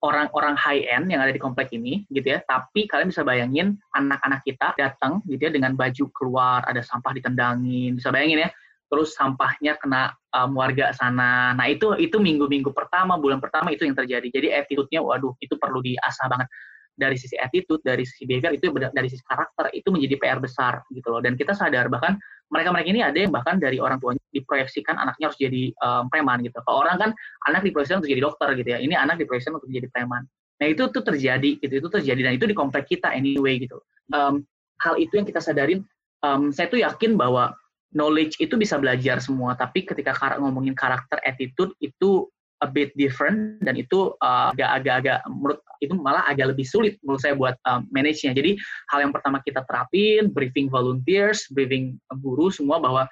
[0.00, 2.40] orang-orang high end yang ada di komplek ini, gitu ya.
[2.40, 8.00] Tapi kalian bisa bayangin anak-anak kita datang, gitu ya, dengan baju keluar, ada sampah ditendangin,
[8.00, 8.50] bisa bayangin ya.
[8.90, 11.54] Terus sampahnya kena um, warga sana.
[11.54, 14.26] Nah itu itu minggu-minggu pertama, bulan pertama itu yang terjadi.
[14.30, 16.48] Jadi attitude-nya, waduh, itu perlu diasah banget
[16.94, 21.08] dari sisi attitude, dari sisi behavior itu dari sisi karakter itu menjadi PR besar gitu
[21.10, 21.20] loh.
[21.24, 25.38] Dan kita sadar bahkan mereka-mereka ini ada yang bahkan dari orang tuanya diproyeksikan anaknya harus
[25.38, 26.58] jadi um, preman gitu.
[26.66, 27.10] Kalau orang kan
[27.46, 28.78] anak diproyeksikan untuk jadi dokter gitu ya.
[28.82, 30.26] Ini anak diproyeksikan untuk jadi preman.
[30.60, 33.80] Nah itu tuh terjadi gitu, itu terjadi dan itu di komplek kita anyway gitu.
[34.12, 34.44] Um,
[34.84, 35.82] hal itu yang kita sadarin.
[36.20, 37.56] Um, saya tuh yakin bahwa
[37.90, 42.29] knowledge itu bisa belajar semua, tapi ketika ngomongin karakter attitude itu
[42.60, 47.32] a bit different dan itu agak-agak uh, menurut itu malah agak lebih sulit menurut saya
[47.32, 48.36] buat um, manage-nya.
[48.36, 48.60] Jadi
[48.92, 53.08] hal yang pertama kita terapin, briefing volunteers, briefing guru semua bahwa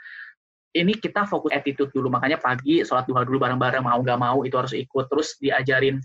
[0.77, 2.13] ini kita fokus attitude dulu.
[2.13, 5.09] Makanya pagi sholat duha dulu bareng-bareng mau nggak mau itu harus ikut.
[5.09, 5.97] Terus diajarin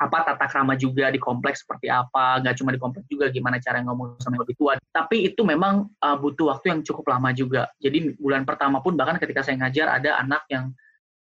[0.00, 3.84] apa tata krama juga di kompleks seperti apa, nggak cuma di kompleks juga gimana cara
[3.84, 4.72] ngomong sama yang lebih tua.
[4.80, 7.68] Tapi itu memang uh, butuh waktu yang cukup lama juga.
[7.78, 10.72] Jadi bulan pertama pun bahkan ketika saya ngajar ada anak yang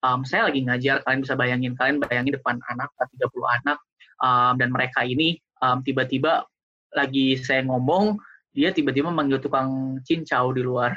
[0.04, 3.30] um, saya lagi ngajar, kalian bisa bayangin, kalian bayangin depan anak, 30
[3.62, 3.78] anak,
[4.22, 6.46] um, dan mereka ini um, tiba-tiba
[6.94, 8.18] lagi saya ngomong,
[8.54, 10.94] dia tiba-tiba manggil tukang cincau di luar.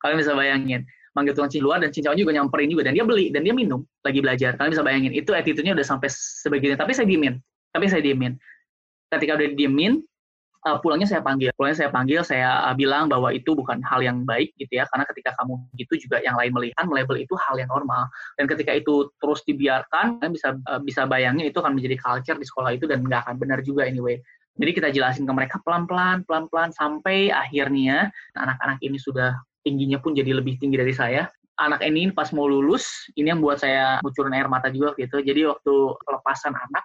[0.00, 0.80] Kalian bisa bayangin,
[1.12, 3.84] manggil tukang cincau luar dan cincau juga nyamperin juga, dan dia beli, dan dia minum,
[4.04, 4.56] lagi belajar.
[4.56, 7.36] Kalian bisa bayangin, itu attitude-nya udah sampai sebegini, tapi saya diemin,
[7.72, 8.36] tapi saya diemin.
[9.10, 10.00] Ketika udah diemin,
[10.66, 11.52] uh, pulangnya saya panggil.
[11.56, 15.04] Pulangnya saya panggil, saya uh, bilang bahwa itu bukan hal yang baik gitu ya, karena
[15.08, 18.08] ketika kamu gitu juga yang lain melihat, melabel itu hal yang normal.
[18.36, 22.46] Dan ketika itu terus dibiarkan, kalian bisa uh, bisa bayangin itu akan menjadi culture di
[22.46, 24.20] sekolah itu dan nggak akan benar juga anyway.
[24.60, 29.32] Jadi kita jelasin ke mereka pelan-pelan, pelan-pelan sampai akhirnya anak-anak ini sudah
[29.64, 31.24] tingginya pun jadi lebih tinggi dari saya.
[31.60, 35.20] Anak ini pas mau lulus, ini yang buat saya ngucurin air mata juga gitu.
[35.20, 35.74] Jadi waktu
[36.08, 36.84] pelepasan anak,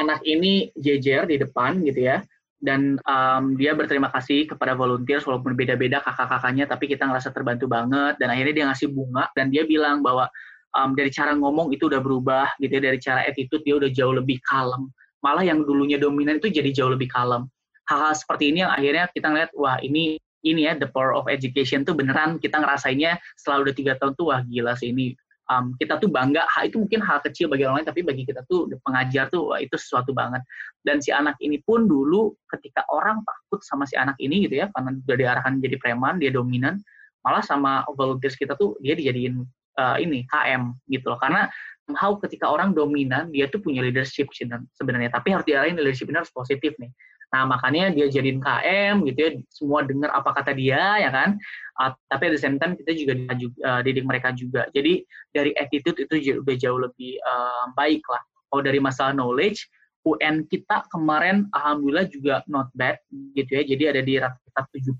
[0.00, 2.24] anak ini jejer di depan gitu ya
[2.62, 8.16] dan um, dia berterima kasih kepada volunteer walaupun beda-beda kakak-kakaknya tapi kita ngerasa terbantu banget.
[8.16, 10.30] Dan akhirnya dia ngasih bunga dan dia bilang bahwa
[10.76, 14.14] um, dari cara ngomong itu udah berubah gitu ya dari cara attitude dia udah jauh
[14.14, 14.88] lebih kalem.
[15.20, 17.48] Malah yang dulunya dominan itu jadi jauh lebih kalem.
[17.84, 21.84] Hal-hal seperti ini yang akhirnya kita ngeliat wah ini ini ya the power of education
[21.84, 22.40] tuh beneran.
[22.40, 25.16] Kita ngerasainnya setelah udah tiga tahun tuh wah gila sih ini
[25.50, 28.68] um, kita tuh bangga itu mungkin hal kecil bagi orang lain tapi bagi kita tuh
[28.84, 30.40] pengajar tuh wah, itu sesuatu banget.
[30.84, 34.70] Dan si anak ini pun dulu ketika orang takut sama si anak ini gitu ya
[34.72, 36.80] karena udah diarahkan jadi preman dia dominan
[37.24, 39.40] malah sama volunteers kita tuh dia dijadiin
[39.80, 41.18] uh, ini KM gitu loh.
[41.20, 41.48] Karena
[41.96, 44.28] how ketika orang dominan dia tuh punya leadership
[44.76, 45.12] sebenarnya.
[45.12, 46.92] Tapi harus diarahin leadership ini harus positif nih
[47.34, 51.34] Nah, makanya dia jadiin KM gitu ya, semua dengar apa kata dia ya kan.
[51.74, 53.18] Uh, tapi at the same time kita juga
[53.66, 54.70] uh, didik mereka juga.
[54.70, 55.02] Jadi
[55.34, 58.22] dari attitude itu udah jauh lebih uh, baik lah.
[58.54, 59.66] Kalau dari masalah knowledge,
[60.06, 63.02] UN kita kemarin alhamdulillah juga not bad
[63.34, 63.66] gitu ya.
[63.66, 64.94] Jadi ada di rata 72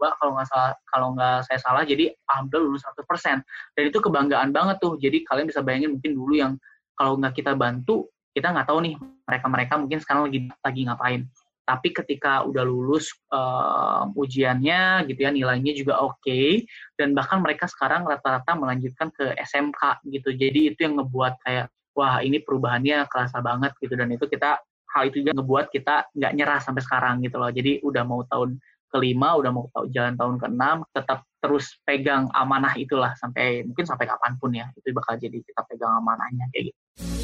[0.00, 1.84] kalau nggak salah kalau nggak saya salah.
[1.84, 3.44] Jadi alhamdulillah lulus 100%.
[3.76, 4.96] Dan itu kebanggaan banget tuh.
[4.96, 6.56] Jadi kalian bisa bayangin mungkin dulu yang
[6.96, 8.94] kalau nggak kita bantu, kita nggak tahu nih
[9.28, 11.20] mereka-mereka mungkin sekarang lagi lagi ngapain.
[11.64, 16.68] Tapi ketika udah lulus uh, ujiannya gitu ya nilainya juga oke okay,
[17.00, 20.36] dan bahkan mereka sekarang rata-rata melanjutkan ke SMK gitu.
[20.36, 23.96] Jadi itu yang ngebuat kayak wah ini perubahannya kerasa banget gitu.
[23.96, 24.60] Dan itu kita
[24.94, 27.48] hal itu juga ngebuat kita nggak nyerah sampai sekarang gitu loh.
[27.48, 28.60] Jadi udah mau tahun
[28.94, 34.38] kelima udah mau jalan tahun keenam tetap terus pegang amanah itulah sampai mungkin sampai kapan
[34.38, 37.23] pun ya itu bakal jadi kita pegang amanahnya kayak gitu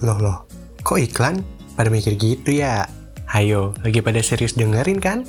[0.00, 0.38] loh loh
[0.84, 1.44] kok iklan
[1.76, 2.88] pada mikir gitu ya
[3.30, 5.22] Hayo, lagi pada serius dengerin kan?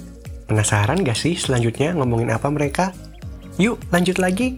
[0.50, 2.90] Penasaran gak sih selanjutnya ngomongin apa mereka?
[3.62, 4.58] Yuk, lanjut lagi.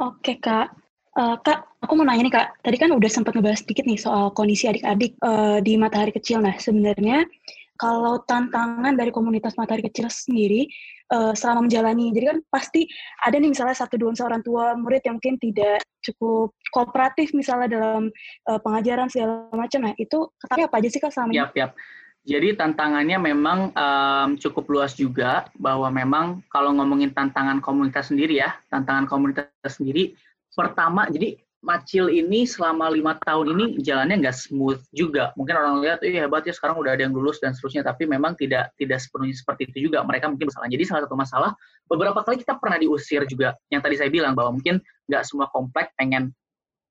[0.00, 0.72] Oke kak,
[1.20, 4.32] uh, kak aku mau nanya nih kak, tadi kan udah sempat ngebahas sedikit nih soal
[4.32, 6.40] kondisi adik-adik uh, di matahari kecil.
[6.40, 7.28] Nah sebenarnya
[7.76, 10.64] kalau tantangan dari komunitas matahari kecil sendiri
[11.12, 12.86] uh, selama menjalani, jadi kan pasti
[13.26, 18.08] ada nih misalnya satu dua seorang tua murid yang mungkin tidak cukup kooperatif misalnya dalam
[18.48, 19.84] uh, pengajaran segala macam.
[19.84, 21.72] Nah itu katanya apa aja sih kak selama yap, Yap.
[22.20, 28.52] Jadi tantangannya memang um, cukup luas juga bahwa memang kalau ngomongin tantangan komunitas sendiri ya,
[28.68, 30.12] tantangan komunitas sendiri
[30.54, 35.28] pertama jadi Macil ini selama lima tahun ini jalannya nggak smooth juga.
[35.36, 38.32] Mungkin orang lihat, iya hebat ya sekarang udah ada yang lulus dan seterusnya, tapi memang
[38.40, 40.00] tidak tidak sepenuhnya seperti itu juga.
[40.00, 40.72] Mereka mungkin masalah.
[40.72, 41.50] Jadi salah satu masalah,
[41.84, 43.60] beberapa kali kita pernah diusir juga.
[43.68, 44.80] Yang tadi saya bilang bahwa mungkin
[45.12, 46.32] nggak semua komplek pengen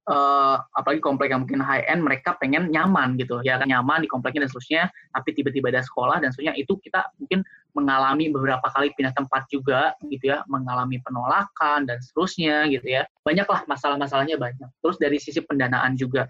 [0.10, 3.40] uh, apalagi komplek yang mungkin high end mereka pengen nyaman gitu.
[3.46, 6.58] Ya kan nyaman di kompleknya dan seterusnya tapi tiba-tiba ada sekolah dan seterusnya.
[6.58, 7.46] Itu kita mungkin
[7.78, 13.06] mengalami beberapa kali pindah tempat juga gitu ya mengalami penolakan dan seterusnya gitu ya.
[13.24, 14.70] Banyaklah masalah-masalahnya banyak.
[14.82, 16.26] Terus dari sisi pendanaan juga.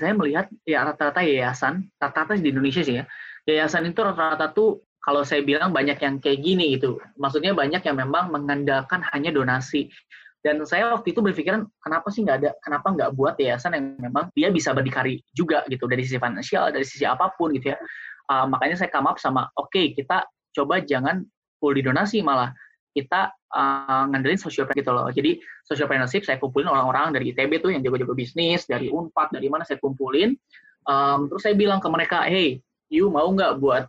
[0.00, 3.04] Saya melihat ya rata-rata yayasan rata-rata di Indonesia sih ya
[3.44, 7.00] yayasan itu rata-rata tuh kalau saya bilang banyak yang kayak gini gitu.
[7.16, 9.88] Maksudnya banyak yang memang mengandalkan hanya donasi
[10.40, 14.32] dan saya waktu itu berpikiran kenapa sih nggak ada kenapa nggak buat yayasan yang memang
[14.32, 17.78] dia bisa berdikari juga gitu dari sisi finansial dari sisi apa pun gitu ya.
[18.30, 20.24] Uh, makanya saya come sama oke okay, kita
[20.56, 21.26] coba jangan
[21.60, 22.56] full donasi malah
[22.96, 25.12] kita uh, ngandelin social gitu loh.
[25.12, 29.46] Jadi social partnership saya kumpulin orang-orang dari ITB tuh yang jago-jago bisnis dari Unpad dari
[29.52, 30.32] mana saya kumpulin.
[30.88, 33.84] Um, terus saya bilang ke mereka hey you mau nggak buat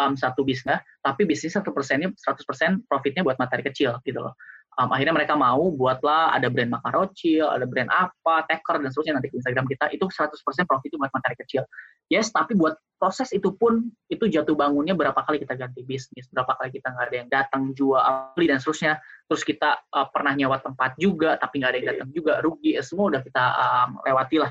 [0.00, 4.32] um, satu bisnis tapi bisnis satu persennya 100% profitnya buat materi kecil gitu loh
[4.80, 9.28] um, akhirnya mereka mau buatlah ada brand makarocil, ada brand apa, taker dan seterusnya nanti
[9.28, 11.62] di Instagram kita itu 100% profit itu buat materi kecil.
[12.08, 16.56] Yes, tapi buat proses itu pun itu jatuh bangunnya berapa kali kita ganti bisnis, berapa
[16.56, 18.00] kali kita nggak ada yang datang jual
[18.34, 18.96] beli dan seterusnya.
[19.28, 22.82] Terus kita uh, pernah nyewa tempat juga tapi nggak ada yang datang juga, rugi ya
[22.82, 24.50] semua udah kita um, lewati lah.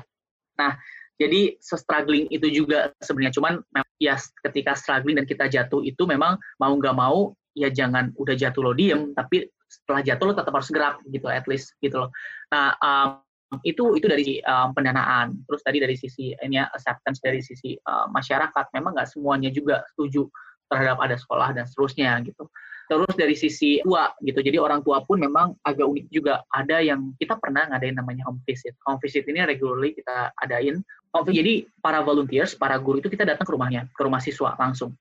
[0.56, 0.72] Nah,
[1.20, 3.60] jadi struggling itu juga sebenarnya cuman
[4.00, 4.16] ya
[4.48, 8.72] ketika struggling dan kita jatuh itu memang mau nggak mau ya jangan udah jatuh lo
[8.72, 12.10] diem tapi setelah jatuh lo tetap harus gerak gitu at least gitu loh.
[12.50, 13.22] Nah um,
[13.66, 15.34] itu itu dari um, pendanaan.
[15.46, 19.82] Terus tadi dari sisi ini ya, acceptance dari sisi uh, masyarakat memang nggak semuanya juga
[19.94, 20.30] setuju
[20.70, 22.46] terhadap ada sekolah dan seterusnya gitu.
[22.90, 24.42] Terus dari sisi tua gitu.
[24.42, 26.42] Jadi orang tua pun memang agak unik juga.
[26.50, 28.74] Ada yang kita pernah ngadain namanya home visit.
[28.86, 30.82] Home visit ini regularly kita adain.
[31.14, 34.94] Home jadi para volunteers para guru itu kita datang ke rumahnya ke rumah siswa langsung.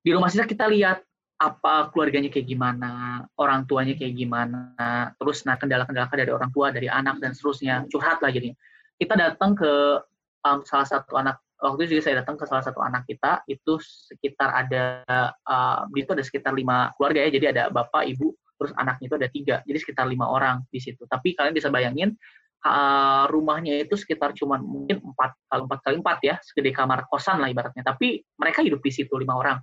[0.00, 1.04] Di rumah siswa kita lihat
[1.40, 6.84] apa keluarganya kayak gimana, orang tuanya kayak gimana, terus nah kendala-kendala dari orang tua, dari
[6.84, 8.52] anak dan seterusnya, curhat lah jadi.
[9.00, 10.04] Kita datang ke
[10.44, 13.80] um, salah satu anak waktu itu juga saya datang ke salah satu anak kita itu
[13.80, 14.84] sekitar ada
[15.48, 19.16] uh, di itu ada sekitar lima keluarga ya, jadi ada bapak, ibu, terus anaknya itu
[19.16, 21.08] ada tiga, jadi sekitar lima orang di situ.
[21.08, 22.20] Tapi kalian bisa bayangin
[22.68, 27.40] uh, rumahnya itu sekitar cuma mungkin empat kali empat kali empat ya, segede kamar kosan
[27.40, 27.80] lah ibaratnya.
[27.80, 29.56] Tapi mereka hidup di situ lima orang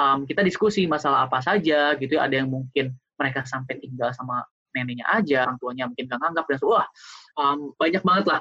[0.00, 2.24] um, kita diskusi masalah apa saja gitu ya.
[2.24, 4.40] Ada yang mungkin mereka sampai tinggal sama
[4.72, 6.86] neneknya aja, orang tuanya mungkin gak nganggap dan wah
[7.36, 8.40] um, banyak banget lah.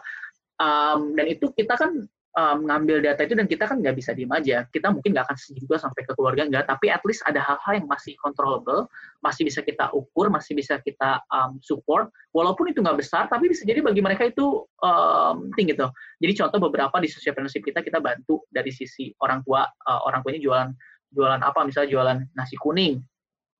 [0.60, 4.30] Um, dan itu kita kan um, ngambil data itu dan kita kan nggak bisa diem
[4.30, 4.68] aja.
[4.70, 7.88] Kita mungkin nggak akan juga sampai ke keluarga nggak, tapi at least ada hal-hal yang
[7.90, 8.88] masih controllable,
[9.24, 12.12] masih bisa kita ukur, masih bisa kita um, support.
[12.36, 15.88] Walaupun itu nggak besar, tapi bisa jadi bagi mereka itu um, penting gitu.
[16.22, 20.22] Jadi contoh beberapa di social partnership kita kita bantu dari sisi orang tua, uh, orang
[20.22, 20.70] tuanya jualan
[21.14, 23.02] jualan apa misalnya jualan nasi kuning.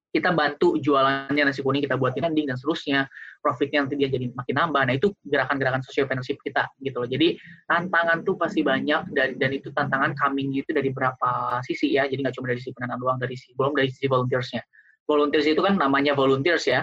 [0.10, 3.06] Kita bantu jualannya nasi kuning kita buat branding dan seterusnya.
[3.46, 4.82] Profitnya nanti dia jadi makin nambah.
[4.90, 7.10] Nah itu gerakan-gerakan social partnership kita gitu loh.
[7.10, 7.38] Jadi
[7.70, 12.10] tantangan tuh pasti banyak dan dan itu tantangan coming itu dari berapa sisi ya.
[12.10, 14.66] Jadi nggak cuma dari sisi penanam doang dari sisi belum dari sisi volunteersnya.
[15.06, 16.82] Volunteers itu kan namanya volunteers ya.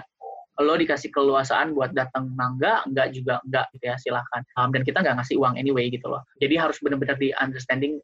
[0.62, 4.40] Lo dikasih keluasaan buat datang nangga enggak juga enggak gitu ya silahkan.
[4.54, 6.22] Um, dan kita nggak ngasih uang anyway gitu loh.
[6.38, 7.98] Jadi harus benar-benar di understanding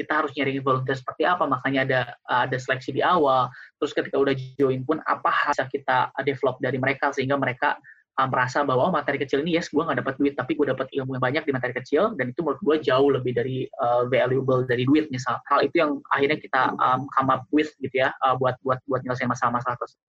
[0.00, 1.44] kita harus nyari volunteer seperti apa.
[1.44, 3.52] Makanya ada ada seleksi di awal.
[3.76, 7.76] Terus ketika udah join pun apa hasil kita develop dari mereka sehingga mereka
[8.16, 10.88] uh, merasa bahwa oh, materi kecil ini yes gue nggak dapat duit tapi gue dapat
[10.96, 12.16] ilmu yang banyak di materi kecil.
[12.16, 15.36] Dan itu menurut gue jauh lebih dari uh, valuable dari duit misal.
[15.44, 19.04] Hal itu yang akhirnya kita um, come up with gitu ya uh, buat buat buat
[19.04, 20.08] nyelesain masalah-masalah tersebut.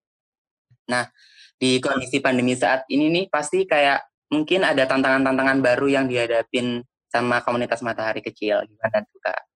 [0.88, 1.12] Nah
[1.60, 7.44] di kondisi pandemi saat ini nih pasti kayak mungkin ada tantangan-tantangan baru yang dihadapin sama
[7.44, 8.64] komunitas matahari kecil.
[8.64, 9.51] Gimana tuh kak?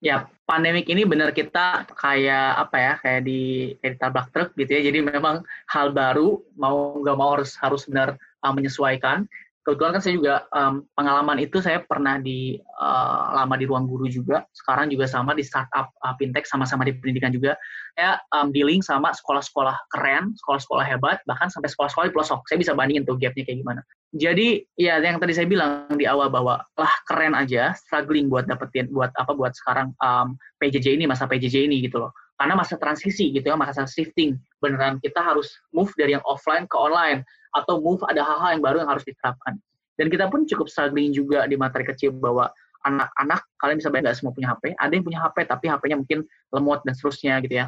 [0.00, 3.40] Ya, pandemik ini benar kita kayak apa ya, kayak di
[3.84, 4.82] kayak tabrak truk gitu ya.
[4.88, 9.28] Jadi memang hal baru mau nggak mau harus harus benar uh, menyesuaikan.
[9.60, 14.08] Kebetulan kan saya juga um, pengalaman itu saya pernah di uh, lama di ruang guru
[14.08, 14.40] juga.
[14.56, 17.60] Sekarang juga sama di startup uh, fintech sama-sama di pendidikan juga.
[17.92, 22.40] Saya um, dealing sama sekolah-sekolah keren, sekolah-sekolah hebat, bahkan sampai sekolah-sekolah di pelosok.
[22.48, 23.80] Saya bisa bandingin tuh gapnya kayak gimana.
[24.16, 28.88] Jadi ya yang tadi saya bilang di awal bahwa lah keren aja, struggling buat dapetin
[28.88, 32.16] buat apa buat sekarang um, PJJ ini masa PJJ ini gitu loh.
[32.40, 34.40] Karena masa transisi gitu ya, masa shifting.
[34.64, 37.20] Beneran kita harus move dari yang offline ke online
[37.52, 39.60] atau move ada hal-hal yang baru yang harus diterapkan.
[40.00, 42.48] Dan kita pun cukup struggling juga di materi kecil bahwa
[42.88, 46.18] anak-anak kalian bisa bayangin nggak semua punya HP, ada yang punya HP tapi HP-nya mungkin
[46.48, 47.66] lemot dan seterusnya gitu ya.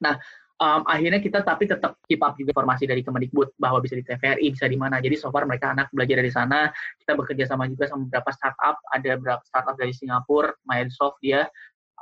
[0.00, 0.16] Nah,
[0.56, 4.56] um, akhirnya kita tapi tetap keep up juga informasi dari Kemendikbud bahwa bisa di TVRI,
[4.56, 5.04] bisa di mana.
[5.04, 6.72] Jadi so far mereka anak belajar dari sana.
[6.96, 8.80] Kita bekerja sama juga sama beberapa startup.
[8.96, 11.44] Ada beberapa startup dari Singapura, Microsoft dia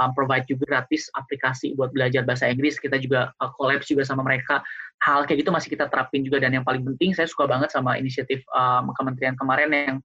[0.01, 2.81] um, provide juga gratis aplikasi buat belajar bahasa Inggris.
[2.81, 4.65] Kita juga uh, collab juga sama mereka.
[5.03, 7.99] Hal kayak gitu masih kita terapin juga dan yang paling penting saya suka banget sama
[7.99, 9.97] inisiatif um, kementerian kemarin yang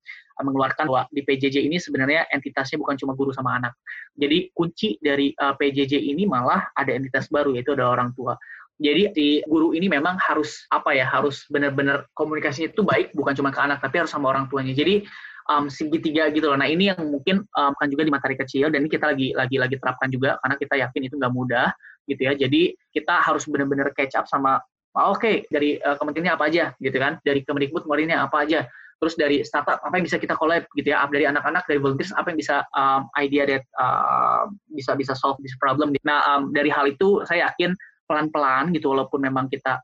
[0.42, 3.78] uh, mengeluarkan bahwa di PJJ ini sebenarnya entitasnya bukan cuma guru sama anak.
[4.18, 8.34] Jadi kunci dari uh, PJJ ini malah ada entitas baru yaitu ada orang tua.
[8.78, 13.50] Jadi di guru ini memang harus apa ya harus benar-benar komunikasinya itu baik bukan cuma
[13.50, 14.74] ke anak tapi harus sama orang tuanya.
[14.78, 15.02] Jadi
[15.50, 16.60] um, segitiga gitu loh.
[16.60, 19.58] Nah ini yang mungkin um, kan juga di materi kecil dan ini kita lagi lagi
[19.58, 21.68] lagi terapkan juga karena kita yakin itu nggak mudah
[22.08, 22.34] gitu ya.
[22.36, 24.60] Jadi kita harus benar-benar catch up sama
[24.98, 28.66] oh, oke okay, dari uh, kementeriannya apa aja gitu kan, dari Kemendikbud kemarinnya apa aja,
[28.98, 32.34] terus dari startup apa yang bisa kita collab gitu ya, dari anak-anak dari volunteers apa
[32.34, 35.94] yang bisa um, idea that uh, bisa bisa solve this problem.
[36.02, 39.84] Nah um, dari hal itu saya yakin pelan-pelan gitu walaupun memang kita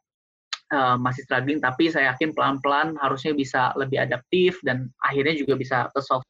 [0.74, 5.78] uh, masih struggling tapi saya yakin pelan-pelan harusnya bisa lebih adaptif dan akhirnya juga bisa
[6.02, 6.26] solve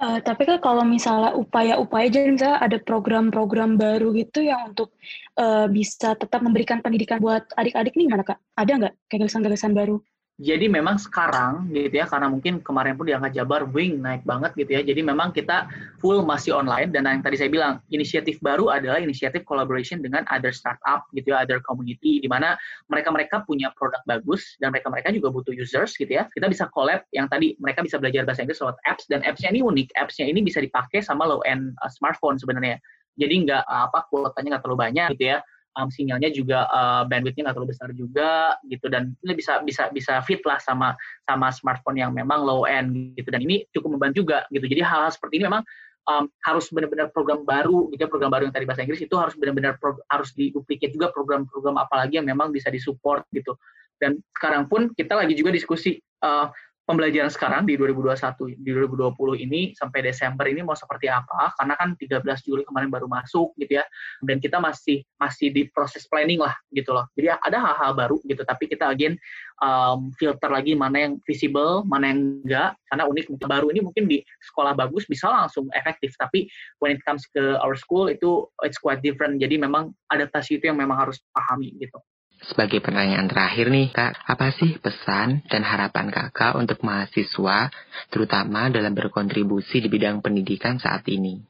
[0.00, 4.96] Uh, tapi kan kalau misalnya upaya-upaya jadi misalnya ada program-program baru gitu yang untuk
[5.36, 8.40] uh, bisa tetap memberikan pendidikan buat adik-adik nih gimana kak?
[8.56, 10.00] Ada nggak gagasan-gagasan baru?
[10.40, 14.56] Jadi memang sekarang gitu ya karena mungkin kemarin pun di angka Jabar wing naik banget
[14.56, 14.80] gitu ya.
[14.80, 15.68] Jadi memang kita
[16.00, 20.48] full masih online dan yang tadi saya bilang inisiatif baru adalah inisiatif collaboration dengan other
[20.48, 22.56] startup gitu ya, other community di mana
[22.88, 26.24] mereka-mereka punya produk bagus dan mereka-mereka juga butuh users gitu ya.
[26.32, 29.60] Kita bisa collab yang tadi mereka bisa belajar bahasa Inggris lewat apps dan appsnya ini
[29.60, 29.92] unik.
[30.00, 32.80] Appsnya ini bisa dipakai sama low end uh, smartphone sebenarnya.
[33.20, 35.44] Jadi nggak uh, apa kuotanya nggak terlalu banyak gitu ya
[35.76, 40.18] um, sinyalnya juga uh, bandwidthnya nggak terlalu besar juga gitu dan ini bisa bisa bisa
[40.26, 40.94] fit lah sama
[41.28, 44.66] sama smartphone yang memang low end gitu dan ini cukup membantu juga gitu.
[44.66, 45.62] Jadi hal-hal seperti ini memang
[46.10, 49.34] um, harus benar-benar program baru gitu ya, program baru yang tadi bahasa Inggris itu harus
[49.38, 49.78] benar-benar
[50.10, 53.54] harus diduplikat juga program-program apalagi yang memang bisa disupport gitu.
[54.00, 56.48] Dan sekarang pun kita lagi juga diskusi uh,
[56.90, 61.54] pembelajaran sekarang di 2021 di 2020 ini sampai Desember ini mau seperti apa?
[61.54, 63.86] Karena kan 13 Juli kemarin baru masuk gitu ya.
[64.18, 67.06] Dan kita masih masih di proses planning lah gitu loh.
[67.14, 68.42] Jadi ada hal-hal baru gitu.
[68.42, 69.14] Tapi kita again
[69.62, 72.74] um, filter lagi mana yang visible mana yang enggak.
[72.90, 74.18] Karena unik baru ini mungkin di
[74.50, 76.18] sekolah bagus bisa langsung efektif.
[76.18, 76.50] Tapi
[76.82, 79.38] when it comes ke our school itu it's quite different.
[79.38, 82.02] Jadi memang adaptasi itu yang memang harus pahami gitu
[82.44, 87.68] sebagai pertanyaan terakhir nih, Kak, apa sih pesan dan harapan Kakak untuk mahasiswa,
[88.08, 91.40] terutama dalam berkontribusi di bidang pendidikan saat ini?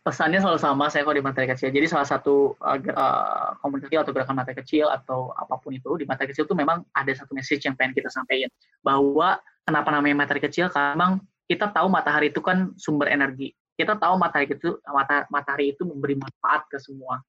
[0.00, 1.68] Pesannya selalu sama, saya kalau di materi kecil.
[1.68, 6.08] Jadi salah satu uh, uh komunitas atau gerakan materi kecil atau apa pun itu, di
[6.08, 8.48] materi kecil itu memang ada satu message yang pengen kita sampaikan.
[8.80, 9.36] Bahwa
[9.68, 11.12] kenapa namanya materi kecil, karena memang
[11.44, 13.52] kita tahu matahari itu kan sumber energi.
[13.76, 14.80] Kita tahu matahari itu
[15.28, 17.20] matahari itu memberi manfaat ke semua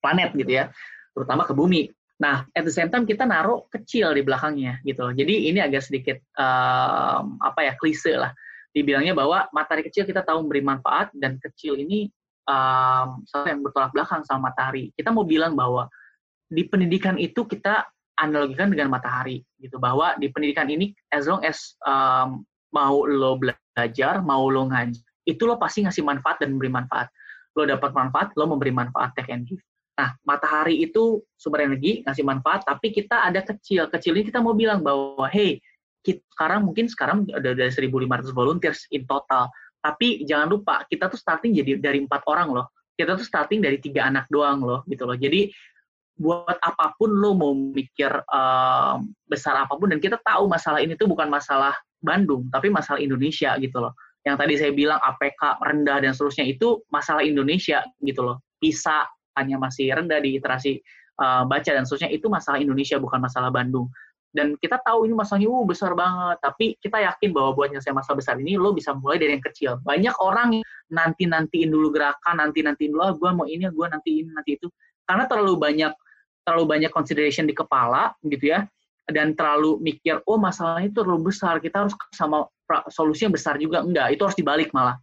[0.00, 0.72] planet gitu ya,
[1.12, 1.92] terutama ke bumi.
[2.20, 5.14] Nah, at the same time kita naruh kecil di belakangnya gitu loh.
[5.16, 8.36] Jadi ini agak sedikit um, apa ya klise lah.
[8.70, 12.12] Dibilangnya bahwa matahari kecil kita tahu memberi manfaat dan kecil ini
[12.44, 14.92] um, yang bertolak belakang sama matahari.
[14.92, 15.88] Kita mau bilang bahwa
[16.46, 17.88] di pendidikan itu kita
[18.20, 24.20] analogikan dengan matahari gitu bahwa di pendidikan ini as long as um, mau lo belajar,
[24.20, 27.08] mau lo ngaji, itu lo pasti ngasih manfaat dan memberi manfaat.
[27.56, 29.64] Lo dapat manfaat, lo memberi manfaat take and give
[29.98, 33.90] Nah, matahari itu sumber energi, ngasih manfaat, tapi kita ada kecil.
[33.92, 35.60] Kecil ini kita mau bilang bahwa, hey,
[36.00, 39.52] kita, sekarang mungkin sekarang ada dari 1.500 volunteers in total.
[39.80, 42.66] Tapi jangan lupa, kita tuh starting jadi dari empat orang loh.
[42.96, 45.16] Kita tuh starting dari tiga anak doang loh, gitu loh.
[45.16, 45.48] Jadi
[46.20, 50.92] buat apa pun lo mau mikir um, besar apa pun dan kita tahu masalah ini
[50.92, 53.96] tuh bukan masalah Bandung, tapi masalah Indonesia gitu loh.
[54.20, 58.44] Yang tadi saya bilang APK rendah dan seterusnya itu masalah Indonesia gitu loh.
[58.60, 59.08] PISA
[59.40, 60.78] hanya masih rendah di literasi
[61.16, 63.88] uh, baca dan seterusnya itu masalah Indonesia bukan masalah Bandung.
[64.30, 68.22] Dan kita tahu ini masalahnya uh, besar banget, tapi kita yakin bahwa buat nyelesaian masalah
[68.22, 69.82] besar ini lo bisa mulai dari yang kecil.
[69.82, 74.54] Banyak orang nanti-nantiin dulu gerakan, nanti-nantiin dulu, ah, gue mau ini, gue nanti ini, nanti
[74.54, 74.70] itu.
[75.02, 75.92] Karena terlalu banyak
[76.46, 78.70] terlalu banyak consideration di kepala gitu ya,
[79.10, 82.46] dan terlalu mikir, oh masalahnya itu terlalu besar, kita harus sama
[82.86, 83.82] solusinya besar juga.
[83.82, 84.94] Enggak, itu harus dibalik malah.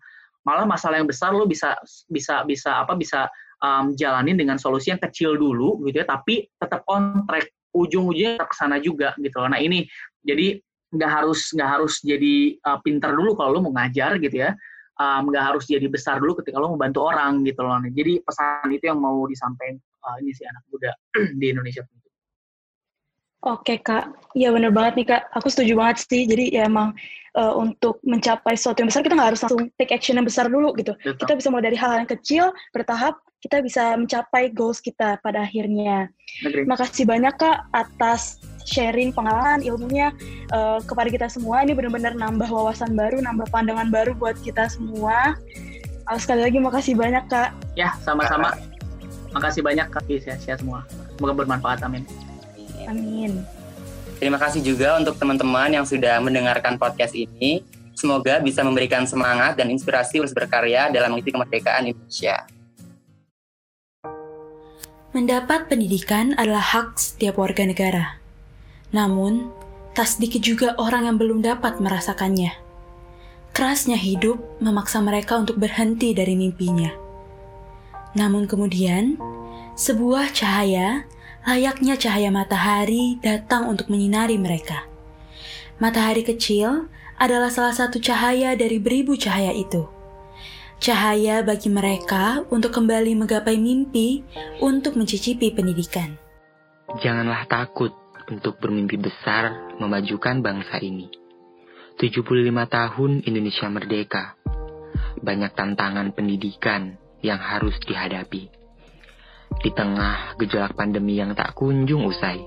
[0.47, 1.75] Malah masalah yang besar lo bisa
[2.07, 3.27] bisa bisa apa bisa
[3.61, 8.55] um, jalanin dengan solusi yang kecil dulu gitu ya, tapi tetap on track ujung-ujungnya ke
[8.57, 9.85] sana juga gitu Nah ini
[10.25, 14.55] jadi nggak harus nggak harus jadi uh, pinter dulu kalau lo mau ngajar gitu ya,
[14.97, 17.77] nggak um, harus jadi besar dulu ketika lo mau bantu orang gitu loh.
[17.77, 19.77] Nah, jadi pesan itu yang mau disampaikan
[20.07, 20.91] uh, ini sih anak muda
[21.39, 21.83] di Indonesia.
[23.45, 25.29] Oke kak, iya bener banget nih kak.
[25.37, 26.25] Aku setuju banget sih.
[26.25, 26.97] Jadi ya emang
[27.37, 30.73] uh, untuk mencapai sesuatu yang besar kita nggak harus langsung take action yang besar dulu
[30.73, 30.97] gitu.
[30.97, 31.21] Betul.
[31.21, 36.09] Kita bisa mulai dari hal yang kecil, bertahap, kita bisa mencapai goals kita pada akhirnya.
[36.41, 40.11] Terima kasih banyak kak atas sharing pengalaman ilmunya
[40.51, 41.63] uh, kepada kita semua.
[41.63, 45.37] Ini benar-benar nambah wawasan baru, nambah pandangan baru buat kita semua.
[46.09, 47.53] Uh, sekali lagi makasih banyak kak.
[47.77, 48.57] Ya sama-sama.
[49.31, 50.03] Makasih banyak kak.
[50.09, 50.83] Sehat-sehat semua.
[51.15, 51.85] Semoga bermanfaat.
[51.85, 52.03] Amin.
[52.89, 53.45] Amin.
[54.17, 57.61] Terima kasih juga untuk teman-teman yang sudah mendengarkan podcast ini.
[57.93, 62.45] Semoga bisa memberikan semangat dan inspirasi untuk berkarya dalam mengikuti kemerdekaan Indonesia.
[65.15, 68.19] Mendapat pendidikan adalah hak setiap warga negara.
[68.91, 69.47] Namun,
[69.95, 72.51] tak sedikit juga orang yang belum dapat merasakannya.
[73.55, 76.91] Kerasnya hidup memaksa mereka untuk berhenti dari mimpinya.
[78.19, 79.15] Namun kemudian,
[79.79, 81.07] sebuah cahaya
[81.47, 84.83] layaknya cahaya matahari datang untuk menyinari mereka.
[85.79, 89.87] Matahari kecil adalah salah satu cahaya dari beribu cahaya itu.
[90.77, 94.21] Cahaya bagi mereka untuk kembali menggapai mimpi
[94.61, 96.15] untuk mencicipi pendidikan.
[97.01, 97.91] Janganlah takut
[98.29, 101.09] untuk bermimpi besar memajukan bangsa ini.
[101.97, 102.23] 75
[102.69, 104.23] tahun Indonesia merdeka.
[105.17, 108.57] Banyak tantangan pendidikan yang harus dihadapi
[109.61, 112.37] di tengah gejolak pandemi yang tak kunjung usai.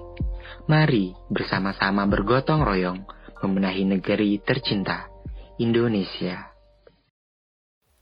[0.70, 3.02] Mari bersama-sama bergotong royong
[3.42, 5.10] membenahi negeri tercinta,
[5.58, 6.49] Indonesia.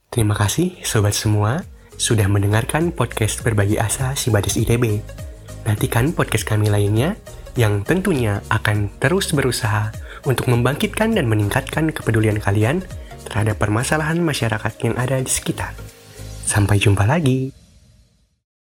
[0.09, 1.61] Terima kasih sobat semua
[1.93, 5.05] sudah mendengarkan podcast Berbagi Asa Sibades ITB.
[5.69, 7.13] Nantikan podcast kami lainnya
[7.53, 9.93] yang tentunya akan terus berusaha
[10.25, 12.81] untuk membangkitkan dan meningkatkan kepedulian kalian
[13.29, 15.77] terhadap permasalahan masyarakat yang ada di sekitar.
[16.41, 17.53] Sampai jumpa lagi.